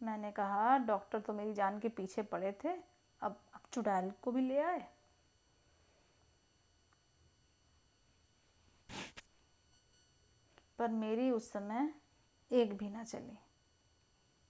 मैंने 0.02 0.32
कहा, 0.32 0.78
डॉक्टर 0.78 1.20
तो 1.20 1.32
मेरी 1.32 1.54
जान 1.54 1.80
के 1.80 1.88
पीछे 1.88 2.22
पड़े 2.22 2.52
थे, 2.64 2.72
अब 3.20 3.40
अब 3.54 3.60
चुड़ैल 3.72 4.10
को 4.10 4.32
भी 4.32 4.40
ले 4.40 4.58
आए। 4.58 4.88
पर 10.78 10.88
मेरी 10.88 11.30
उस 11.30 11.52
समय 11.52 11.94
एक 12.52 12.76
भी 12.78 12.88
ना 12.90 13.04
चली। 13.04 13.38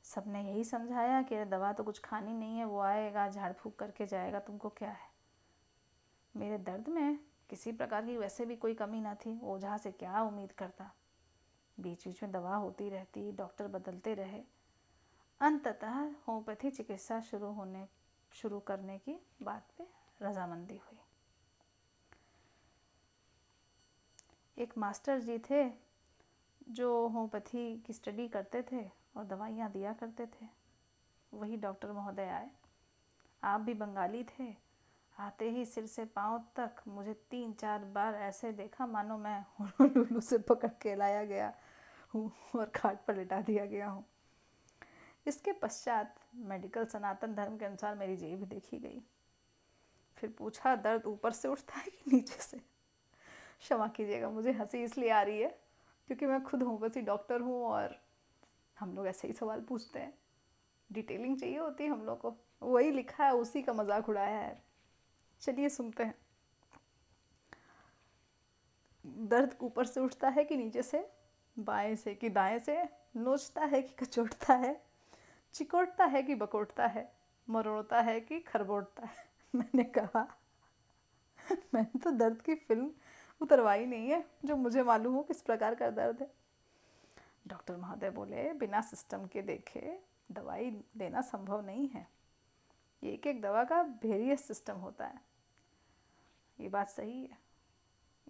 सबने 0.07 0.43
यही 0.43 0.65
समझाया 0.65 1.23
कि 1.23 1.45
दवा 1.45 1.73
तो 1.73 1.85
कुछ 1.85 1.99
खानी 1.99 2.33
नहीं 2.33 2.59
है, 2.59 2.65
वो 2.65 2.81
आएगा, 2.81 3.29
झाड़ 3.29 3.53
फूक 3.53 3.79
करके 3.79 4.07
जाएगा, 4.07 4.41
तुमको 4.41 4.69
क्या 4.69 4.91
है? 4.91 5.11
मेरे 6.37 6.59
दर्द 6.59 6.89
में 6.89 7.19
किसी 7.51 7.73
प्रकार 7.73 8.07
की 8.07 8.17
वैसे 8.17 8.47
भी 8.47 8.57
कोई 8.57 8.75
कमी 8.75 9.01
ना 9.01 9.15
थी, 9.15 9.41
ओझा 9.43 9.79
से 9.79 9.93
क्या 9.93 10.23
उम्मीद 10.23 10.53
करता? 10.53 10.93
बीच 11.81 12.09
बीच 12.09 12.23
में 12.23 12.33
दवा 12.33 12.57
होती 12.57 12.89
रहती, 12.89 13.33
डॉक्टर 13.33 13.67
बदलते 13.67 14.15
रहे। 14.15 14.45
अंततः 15.41 15.95
होम्योपैथी 15.95 16.71
चिकित्सा 16.71 17.21
शुरू 17.21 17.53
होने, 17.53 17.89
शुरू 18.33 18.61
करने 18.61 18.99
की 18.99 19.21
बात 19.43 19.69
पे 19.79 19.87
रजामंदी 20.23 20.77
हुई। 20.77 20.99
एक 24.63 24.79
मास्टर 24.79 25.21
जी 25.21 25.39
थे, 25.39 25.71
जो 26.69 27.09
होम्योपैथी 27.09 27.79
की 27.79 27.93
स्टडी 27.93 28.29
करते 28.29 28.63
थे 28.73 29.06
और 29.17 29.25
दवाइयाँ 29.25 29.71
दिया 29.73 29.93
करते 29.93 30.27
थे। 30.27 30.47
वही 31.33 31.57
डॉक्टर 31.57 31.93
महोदय 31.93 32.29
आए। 32.29 32.51
आप 33.43 33.61
भी 33.61 33.75
बंगाली 33.75 34.23
थे। 34.31 34.55
आते 35.17 35.51
ही 35.51 35.65
सिर 35.65 35.87
से 35.87 36.05
पाँव 36.05 36.39
तक 36.57 36.83
मुझे 36.89 37.13
तीन 37.31 37.53
चार 37.53 37.85
बार 37.95 38.15
ऐसे 38.15 38.53
देखा, 38.53 38.87
मानो 38.87 39.17
मैं 39.19 39.45
लुलू 39.81 40.21
से 40.21 40.39
पकड़ 40.39 40.71
के 40.83 40.95
लाया 40.95 41.25
गया 41.25 41.53
हूँ 42.15 42.31
और 42.57 42.71
खाट 42.77 43.05
पर 43.07 43.17
लिटा 43.17 43.41
दिया 43.41 43.65
गया 43.67 43.89
हूँ। 43.89 44.05
इसके 45.27 45.53
पश्चात 45.53 46.15
मेडिकल 46.47 46.85
सनातन 46.85 47.35
धर्म 47.35 47.57
के 47.57 47.65
अनुसार 47.65 47.95
मेरी 47.95 48.17
जेब 48.17 48.45
देखी 48.45 48.79
गई। 48.79 49.03
फिर 50.17 50.35
पूछा, 50.39 50.75
दर्द 50.77 51.07
ऊपर 51.07 51.33
से 51.33 51.49
उठता 51.49 51.79
है 51.79 51.87
कि 51.87 52.11
नीचे 52.13 52.41
से? 52.41 52.59
क्षमा 53.61 53.87
कीजिएगा, 53.89 54.29
मुझे 54.31 54.53
हँसी 54.53 54.83
इसलिए 54.85 55.11
आ 55.11 55.23
रही 55.23 55.41
है 55.41 55.49
क्योंकि 56.09 56.27
मैं 56.27 56.43
खुद 56.45 56.63
हूँ 56.63 56.71
होम्योपैथी 56.71 57.01
डॉक्टर 57.01 57.41
हूँ 57.41 57.63
और 57.65 57.97
हम 58.81 58.95
लोग 58.95 59.07
ऐसे 59.07 59.29
ही 59.29 59.35
सवाल 59.35 59.61
पूछते 59.61 59.99
हैं। 59.99 60.19
डिटेलिंग 60.93 61.41
चाहिए 61.41 61.59
होती 61.59 61.85
है 61.85 61.91
हम 61.91 62.03
लोग 62.03 62.21
को। 62.21 62.37
वही 62.63 62.91
लिखा 62.91 63.25
है, 63.25 63.33
उसी 63.35 63.63
का 63.63 63.73
मज़ाक 63.73 64.09
उड़ाया 64.09 64.39
है। 64.39 64.63
चलिए 65.41 65.69
सुनते 65.69 66.05
हैं। 66.05 66.15
दर्द 69.29 69.57
ऊपर 69.61 69.87
से 69.87 70.01
उठता 70.01 70.29
है 70.29 70.45
कि 70.45 70.57
नीचे 70.57 70.83
से? 70.83 71.11
बाएँ 71.59 71.97
से 71.97 72.15
कि 72.15 72.29
दाएँ 72.29 72.59
से? 72.59 72.85
नोचता 73.17 73.65
है 73.65 73.83
कि 73.83 74.05
कचोटता 74.05 74.55
है? 74.55 74.83
चिकोटता 75.55 76.05
है 76.05 76.23
कि 76.23 76.35
बकोटता 76.35 76.87
है? 76.87 77.13
मरोड़ता 77.51 78.01
है 78.01 78.21
कि 78.21 78.41
खरबोटता 78.41 79.07
है? 79.07 79.25
मैंने 79.55 79.85
कहा, 79.85 80.39
मैंने 81.75 81.99
तो 81.99 82.11
दर्द 82.11 82.43
की 82.43 82.55
फ़िल्म 82.55 82.91
उतरवाई 83.41 83.87
नहीं 83.87 84.11
है, 84.11 84.25
जो 84.45 84.57
मुझे 84.57 84.83
मालूम 84.83 85.15
हो 85.15 85.23
किस 85.23 85.43
प्रकार 85.43 85.75
का 85.75 85.91
दर्द 85.91 86.21
है। 86.21 86.31
डॉक्टर 87.47 87.77
महोदय 87.77 88.11
बोले, 88.11 88.53
बिना 88.53 88.81
सिस्टम 88.81 89.27
के 89.27 89.43
देखे 89.43 89.99
दवाई 90.33 90.71
देना 90.71 91.21
संभव 91.21 91.67
नहीं 91.67 91.89
है। 91.89 92.09
एक 93.05 93.27
एक 93.27 93.41
दवा 93.41 93.65
का 93.65 93.81
वेरियस 93.83 94.45
सिस्टम 94.45 94.75
होता 94.75 95.07
है। 95.07 95.21
ये 96.61 96.69
बात 96.69 96.89
सही 96.89 97.27
है। 97.27 97.39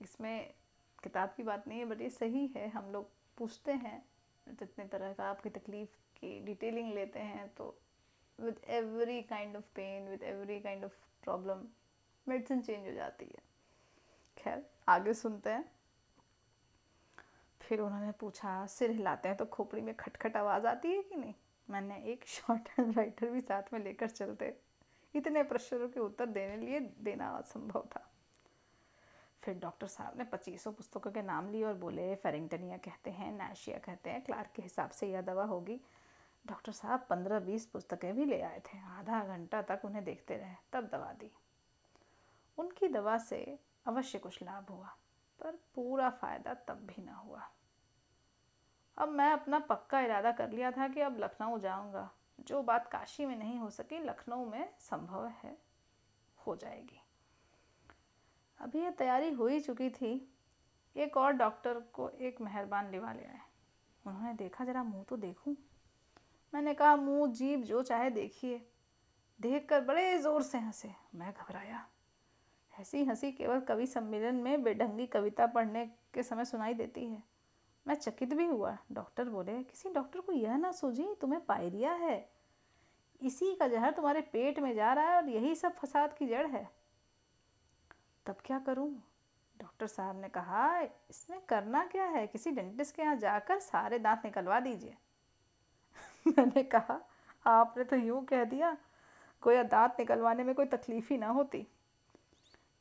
इसमें 0.02 0.54
किताब 1.02 1.34
की 1.36 1.42
बात 1.42 1.68
नहीं 1.68 1.78
है, 1.78 1.84
बट 1.84 2.00
ये 2.00 2.10
सही 2.10 2.46
है। 2.46 2.68
हम 2.68 2.92
लोग 2.92 3.10
पूछते 3.38 3.72
हैं, 3.72 4.08
जितने 4.48 4.84
तरह 4.84 5.12
का 5.12 5.24
आपकी 5.24 5.50
तकलीफ़ 5.50 5.96
की 6.16 6.40
डिटेलिंग 6.40 6.94
लेते 6.94 7.18
हैं 7.18 7.54
तो 7.54 7.78
with 8.40 8.60
every 8.64 9.22
kind 9.22 9.56
of 9.56 9.64
pain 9.74 10.08
with 10.08 10.22
every 10.22 10.60
kind 10.60 10.84
of 10.84 11.24
problem 11.24 11.68
medicine 12.28 12.62
change 12.62 12.86
हो 12.86 12.92
जाती 12.92 13.24
है। 13.24 13.42
खैर, 14.38 14.70
आगे 14.88 15.14
सुनते 15.14 15.50
हैं। 15.50 15.75
फिर 17.66 17.80
उन्होंने 17.80 18.12
पूछा, 18.12 18.66
सिर 18.66 18.90
हिलाते 18.90 19.28
हैं 19.28 19.36
तो 19.38 19.44
खोपड़ी 19.44 19.82
में 19.82 19.94
खटखट 19.94 20.36
आवाज़ 20.36 20.66
आती 20.66 20.88
है 20.88 21.02
कि 21.02 21.16
नहीं? 21.16 21.34
मैंने 21.70 22.02
एक 22.04 22.26
शॉर्ट 22.26 22.68
हैंड 22.68 22.96
राइटर 22.96 23.30
भी 23.30 23.40
साथ 23.40 23.62
में 23.72 23.80
लेकर 23.80 24.08
चलते। 24.08 24.56
इतने 25.14 25.42
प्रश्नों 25.42 25.88
के 25.88 26.00
उत्तर 26.00 26.26
देने 26.26 26.56
लिए 26.56 26.80
देना 26.80 27.28
असंभव 27.28 27.88
था। 27.96 28.10
फिर 29.42 29.54
डॉक्टर 29.54 29.86
साहब 29.86 30.18
ने 30.18 30.24
पच्चीसों 30.24 30.72
पुस्तकों 30.72 31.10
के 31.10 31.22
नाम 31.22 31.48
लिए 31.50 31.64
और 31.64 31.74
बोले, 31.74 32.14
फेरिंगटनिया 32.14 32.76
कहते 32.76 33.10
हैं, 33.10 33.32
नैशिया 33.32 33.78
कहते 33.78 34.10
हैं, 34.10 34.24
क्लार्क 34.24 34.50
के 34.56 34.62
हिसाब 34.62 34.90
से 34.90 35.10
यह 35.10 35.20
दवा 35.20 35.44
होगी। 35.44 35.80
डॉक्टर 36.46 36.72
साहब 36.72 37.06
पंद्रह 37.10 37.40
बीस 37.40 37.66
पुस्तकें 37.66 38.14
भी 38.14 38.24
ले 38.24 38.40
आए 38.42 38.60
थे। 38.60 38.78
आधा 38.78 39.24
घंटा 39.24 39.62
तक 39.62 39.80
उन्हें 39.84 40.04
देखते 40.04 40.36
रहे, 40.36 40.54
तब 40.72 40.88
दवा 40.92 41.12
दी। 41.12 41.30
उनकी 42.58 42.88
दवा 42.88 43.18
से 43.18 43.58
अवश्य 43.86 44.18
कुछ 44.18 44.42
लाभ 44.42 44.66
हुआ, 44.70 44.96
पर 45.40 45.58
पूरा 45.74 46.10
फ़ायदा 46.10 46.54
तब 46.54 46.86
भी 46.86 47.02
ना 47.02 47.14
हुआ। 47.14 47.50
अब 48.98 49.08
मैं 49.08 49.32
अपना 49.32 49.58
पक्का 49.58 50.00
इरादा 50.00 50.32
कर 50.32 50.50
लिया 50.50 50.70
था 50.70 50.88
कि 50.88 51.00
अब 51.00 51.18
लखनऊ 51.18 51.58
जाऊँगा। 51.58 52.10
जो 52.40 52.62
बात 52.62 52.86
काशी 52.86 53.26
में 53.26 53.36
नहीं 53.36 53.58
हो 53.58 53.70
सकी, 53.70 53.98
लखनऊ 53.98 54.46
में 54.46 54.74
संभव 54.78 55.26
है, 55.26 55.58
हो 56.46 56.56
जाएगी। 56.56 57.00
अभी 58.58 58.80
ये 58.80 58.90
तैयारी 58.90 59.32
हो 59.32 59.46
ही 59.46 59.60
चुकी 59.60 59.90
थी। 59.90 60.34
एक 60.96 61.16
और 61.16 61.32
डॉक्टर 61.32 61.80
को 61.80 62.08
एक 62.08 62.40
मेहरबान 62.40 62.90
लिवा 62.90 63.12
ले 63.12 63.24
आए। 63.24 63.40
उन्होंने 64.06 64.34
देखा, 64.34 64.64
ज़रा 64.64 64.82
मुँह 64.82 65.04
तो 65.04 65.16
देखूँ। 65.16 65.56
मैंने 66.54 66.74
कहा, 66.74 66.96
मुँह, 66.96 67.32
जीभ 67.32 67.60
जो 67.60 67.82
चाहे 67.82 68.10
देखिए। 68.10 68.70
देखकर 69.40 69.80
बड़े 69.80 70.18
ज़ोर 70.18 70.42
से 70.42 70.58
हंसे। 70.58 70.92
मैं 71.14 71.32
घबराया। 71.32 71.88
ऐसी 72.80 73.04
हँसी 73.04 73.32
केवल 73.32 73.60
कवि 73.60 73.86
सम्मेलन 73.86 74.34
में 74.34 74.62
बेढंगी 74.62 75.06
कविता 75.06 75.46
पढ़ने 75.46 75.86
के 75.86 76.22
समय 76.22 76.44
सुनाई 76.44 76.74
देती 76.74 77.06
है। 77.06 77.35
मैं 77.88 77.94
चकित 77.94 78.34
भी 78.34 78.46
हुआ। 78.46 78.78
डॉक्टर 78.92 79.28
बोले, 79.28 79.62
किसी 79.62 79.90
डॉक्टर 79.90 80.20
को 80.20 80.32
यह 80.32 80.56
ना 80.56 80.72
सूझी, 80.72 81.14
तुम्हें 81.20 81.44
पायरिया 81.44 81.92
है। 81.92 82.30
इसी 83.22 83.54
का 83.54 83.68
जहर 83.68 83.92
तुम्हारे 83.92 84.20
पेट 84.20 84.58
में 84.58 84.74
जा 84.74 84.92
रहा 84.92 85.10
है 85.10 85.16
और 85.16 85.28
यही 85.28 85.54
सब 85.54 85.76
फसाद 85.76 86.12
की 86.12 86.26
जड़ 86.26 86.46
है। 86.46 86.70
तब 88.26 88.36
क्या 88.44 88.58
करूँ? 88.58 89.02
डॉक्टर 89.58 89.86
साहब 89.86 90.20
ने 90.20 90.28
कहा, 90.28 90.80
इसमें 90.80 91.40
करना 91.40 91.84
क्या 91.84 92.04
है? 92.04 92.26
किसी 92.26 92.50
डेंटिस्ट 92.50 92.96
के 92.96 93.02
यहाँ 93.02 93.16
जाकर 93.16 93.58
सारे 93.58 93.98
दांत 93.98 94.22
निकलवा 94.24 94.60
दीजिए। 94.60 94.96
मैंने 96.38 96.62
कहा, 96.62 97.08
आपने 97.46 97.84
तो 97.84 97.96
यूँ 97.96 98.24
कह 98.24 98.44
दिया, 98.44 98.76
कोई 99.40 99.62
दांत 99.62 99.96
निकलवाने 99.98 100.44
में 100.44 100.54
कोई 100.54 100.66
तकलीफ़ 100.66 101.06
ही 101.10 101.18
ना 101.18 101.28
होती। 101.28 101.66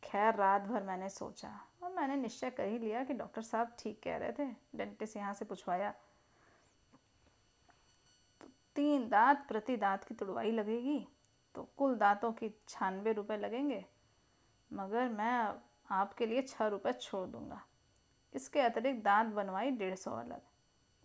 खैर, 0.04 0.36
रात 0.36 0.62
भर 0.62 0.84
मैंने 0.84 1.10
सोचा। 1.10 1.68
और 1.86 1.91
मैंने 1.91 2.15
निश्चय 2.15 2.50
कर 2.50 2.67
ही 2.67 2.78
लिया 2.80 3.04
कि 3.04 3.13
डॉक्टर 3.13 3.41
साहब 3.41 3.76
ठीक 3.80 4.00
कह 4.04 4.15
रहे 4.17 4.32
थे। 4.32 4.45
डेंटिस्ट 4.76 5.17
यहाँ 5.17 5.34
से 5.34 5.45
पूछवाया 5.45 5.91
तो 8.41 8.48
तीन 8.76 9.08
दांत 9.10 9.45
प्रति 9.48 9.76
दांत 9.78 10.04
की 10.04 10.15
तुड़वाई 10.15 10.52
लगेगी 10.52 10.98
तो 11.56 11.63
कुल 11.78 11.95
दांतों 11.95 12.32
की 12.32 12.50
छियानवे 12.69 13.13
रुपये 13.13 13.38
लगेंगे, 13.38 13.84
मगर 14.71 15.10
मैं 15.10 15.54
आपके 15.91 16.26
लिए 16.26 16.41
छः 16.41 16.67
रुपये 16.67 16.93
छोड़ 16.93 17.28
दूँगा। 17.30 17.62
इसके 18.34 18.60
अतिरिक्त 18.60 19.04
दांत 19.04 19.34
बनवाई 19.34 19.71
डेढ़ 19.74 19.95
सौ 19.95 20.12
अलग। 20.12 20.41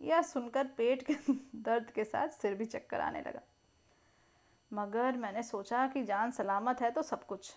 यह 0.01 0.21
सुनकर 0.23 0.67
पेट 0.77 1.03
के 1.03 1.15
दर्द 1.59 1.91
के 1.91 2.03
साथ 2.03 2.29
सिर 2.31 2.55
भी 2.55 2.65
चक्कर 2.65 3.01
आने 3.01 3.21
लगा। 3.21 3.41
मगर 4.71 5.17
मैंने 5.17 5.43
सोचा 5.43 5.87
कि 5.87 6.03
जान 6.03 6.31
सलामत 6.31 6.81
है 6.81 6.91
तो 6.91 7.01
सब 7.03 7.25
कुछ। 7.25 7.55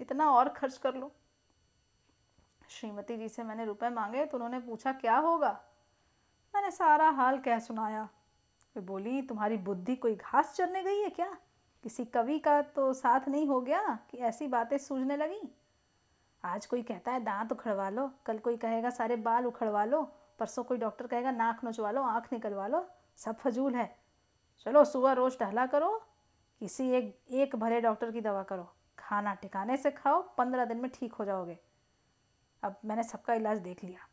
इतना 0.00 0.30
और 0.30 0.48
खर्च 0.50 0.76
कर 0.78 0.94
लो? 0.94 1.12
श्रीमती 2.68 3.16
जी 3.16 3.28
से 3.28 3.42
मैंने 3.42 3.64
रुपए 3.64 3.88
मांगे 3.88 4.24
तो 4.26 4.36
उन्होंने 4.36 4.58
पूछा, 4.60 4.92
क्या 4.92 5.16
होगा? 5.16 5.60
मैंने 6.54 6.70
सारा 6.70 7.08
हाल 7.10 7.38
कह 7.38 7.58
सुनाया। 7.58 8.08
वे 8.76 8.80
बोली, 8.80 9.22
तुम्हारी 9.22 9.56
बुद्धि 9.56 9.96
कोई 9.96 10.14
घास 10.14 10.54
चरने 10.56 10.82
गई 10.82 11.00
है 11.00 11.10
क्या? 11.10 11.36
किसी 11.82 12.04
कवि 12.04 12.38
का 12.38 12.62
तो 12.62 12.92
साथ 12.92 13.28
नहीं 13.28 13.46
हो 13.46 13.60
गया 13.60 13.98
कि 14.10 14.18
ऐसी 14.18 14.48
बातें 14.48 14.78
सूझने 14.78 15.16
लगी? 15.16 15.54
आज 16.44 16.66
कोई 16.66 16.82
कहता 16.82 17.12
है, 17.12 17.20
दांत 17.20 17.52
उखड़वा 17.52 17.88
लो, 17.88 18.10
कल 18.26 18.38
कोई 18.38 18.56
कहेगा, 18.56 18.90
सारे 18.90 19.16
बाल 19.16 19.46
उखड़वा 19.46 19.84
लो, 19.84 20.02
परसों 20.38 20.64
कोई 20.64 20.78
डॉक्टर 20.78 21.06
कहेगा, 21.06 21.30
नाक 21.30 21.60
नचवा 21.64 21.90
लो, 21.90 22.02
आँख 22.02 22.32
निकलवा 22.32 22.66
लो, 22.66 22.90
सब 23.16 23.36
फजूल 23.36 23.74
है। 23.74 23.98
चलो, 24.64 24.84
सुबह 24.84 25.12
रोज़ 25.12 25.38
टहला 25.38 25.66
करो, 25.66 26.02
किसी 26.60 26.90
एक 26.90 27.18
एक 27.30 27.56
भले 27.56 27.80
डॉक्टर 27.80 28.10
की 28.10 28.20
दवा 28.20 28.42
करो। 28.42 28.72
खाना 28.98 29.34
ठिकाने 29.34 29.76
से 29.76 29.90
खाओ, 29.90 30.22
पंद्रह 30.22 30.64
दिन 30.64 30.76
में 30.76 30.90
ठीक 30.94 31.12
हो 31.12 31.24
जाओगे। 31.24 31.58
अब 32.62 32.80
मैंने 32.84 33.02
सबका 33.02 33.34
इलाज 33.34 33.58
देख 33.58 33.84
लिया। 33.84 34.08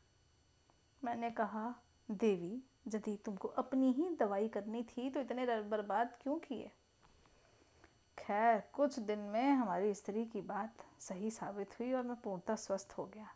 मैंने 1.04 1.32
कहा, 1.32 1.76
देवी, 2.12 2.64
यदि 2.88 3.18
तुमको 3.18 3.48
अपनी 3.48 3.92
ही 3.92 4.10
दवाई 4.10 4.48
करनी 4.48 4.84
थी 4.84 5.10
तो 5.10 5.20
इतने 5.20 5.62
बर्बाद 5.62 6.18
क्यों 6.22 6.38
किए? 6.40 6.72
खैर, 8.18 8.64
कुछ 8.74 9.00
दिन 9.00 9.20
में 9.20 9.52
हमारी 9.52 9.94
स्त्री 9.94 10.26
की 10.26 10.42
बात 10.42 10.86
सही 11.00 11.32
साबित 11.32 11.80
हुई 11.80 11.94
और 11.94 12.04
मैं 12.04 12.22
पूर्णतः 12.22 12.56
स्वस्थ 12.56 12.94
हो 12.98 13.06
गया 13.06 13.28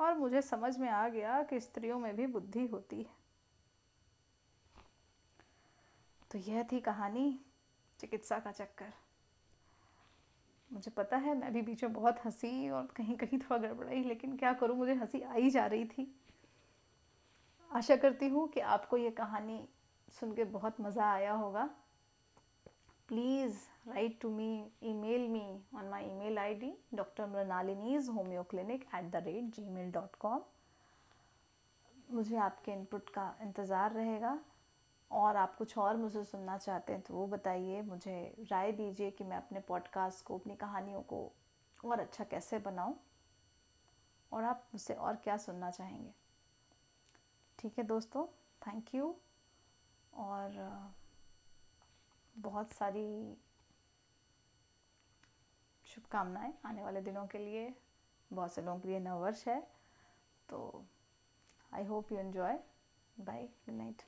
और 0.00 0.14
मुझे 0.14 0.42
समझ 0.42 0.78
में 0.78 0.88
आ 0.88 1.08
गया 1.08 1.42
कि 1.42 1.60
स्त्रियों 1.60 1.98
में 1.98 2.16
भी 2.16 2.26
बुद्धि 2.26 2.66
होती 2.66 3.02
है। 3.02 3.22
तो 6.30 6.38
यह 6.38 6.62
थी 6.72 6.80
कहानी 6.80 7.40
चिकित्सा 8.00 8.38
का 8.38 8.52
चक्कर। 8.52 8.92
मुझे 10.72 10.90
पता 10.90 11.16
है, 11.16 11.34
मैं 11.34 11.52
भी 11.52 11.62
बीच 11.62 11.82
में 11.84 11.92
बहुत 11.92 12.24
हँसी 12.24 12.68
और 12.70 12.88
कहीं 12.96 13.16
कहीं 13.16 13.38
थोड़ा 13.38 13.58
गड़बड़ाई, 13.58 14.02
लेकिन 14.04 14.36
क्या 14.36 14.52
करूँ, 14.52 14.76
मुझे 14.76 14.94
हँसी 14.94 15.20
आ 15.20 15.32
ही 15.32 15.50
जा 15.50 15.66
रही 15.66 15.84
थी। 15.86 16.06
आशा 17.70 17.96
करती 17.96 18.28
हूँ 18.28 18.48
कि 18.48 18.60
आपको 18.60 18.96
ये 18.96 19.10
कहानी 19.12 19.60
सुन 20.12 20.34
के 20.34 20.44
बहुत 20.46 20.80
मज़ा 20.80 21.12
आया 21.12 21.32
होगा। 21.32 21.68
Please 23.08 23.56
write 23.88 24.18
to 24.20 24.28
me 24.30 24.48
e 24.82 24.92
mail 24.92 25.26
me 25.28 25.44
on 25.76 25.88
my 25.88 26.04
e 26.04 26.12
mail 26.14 26.38
I 26.38 26.54
D 26.54 26.72
doctor 26.94 27.26
Mrinalini's 27.26 28.08
homeo 28.08 28.42
clinic 28.42 28.84
at 28.94 29.10
the 29.12 29.22
rate 29.24 29.54
G 29.54 29.68
mail 29.68 29.90
dot 29.92 30.16
com 30.20 30.40
मुझे 32.12 32.36
आपके 32.38 32.72
इनपुट 32.72 33.08
का 33.08 33.34
इंतज़ार 33.42 33.92
रहेगा। 33.92 34.38
और 35.12 35.36
आप 35.36 35.54
कुछ 35.56 35.76
और 35.78 35.96
मुझे 35.96 36.24
सुनना 36.24 36.56
चाहते 36.58 36.92
हैं 36.92 37.02
तो 37.02 37.14
वो 37.14 37.26
बताइए। 37.26 37.80
मुझे 37.82 38.14
राय 38.50 38.72
दीजिए 38.72 39.10
कि 39.10 39.24
मैं 39.24 39.36
अपने 39.36 39.60
पॉडकास्ट 39.60 40.24
को, 40.24 40.38
अपनी 40.38 40.54
कहानियों 40.56 41.02
को 41.02 41.32
और 41.80 42.00
अच्छा 42.00 42.24
कैसे 42.24 42.58
बनाऊँ, 42.58 42.96
और 44.32 44.44
आप 44.44 44.66
मुझसे 44.74 44.94
और 44.94 45.16
क्या 45.16 45.36
सुनना 45.36 45.70
चाहेंगे। 45.70 46.12
ठीक 47.58 47.78
है 47.78 47.84
दोस्तों 47.84 48.26
थैंक 48.62 48.94
यू 48.94 49.14
और 50.12 50.92
बहुत 52.34 52.72
सारी 52.72 53.36
शुभकामनाएँ 55.86 56.52
आने 56.66 56.82
वाले 56.82 57.00
दिनों 57.00 57.26
के 57.26 57.38
लिए। 57.38 57.72
बहुत 58.30 58.52
से 58.52 58.62
लोगों 58.62 58.80
के 58.80 58.88
लिए 58.88 59.00
नव 59.00 59.18
वर्ष 59.18 59.46
है 59.48 59.60
तो 60.48 60.84
I 61.72 61.84
hope 61.84 62.12
you 62.12 62.18
enjoy 62.18 62.58
bye 63.16 63.42
good 63.42 63.74
night 63.74 64.02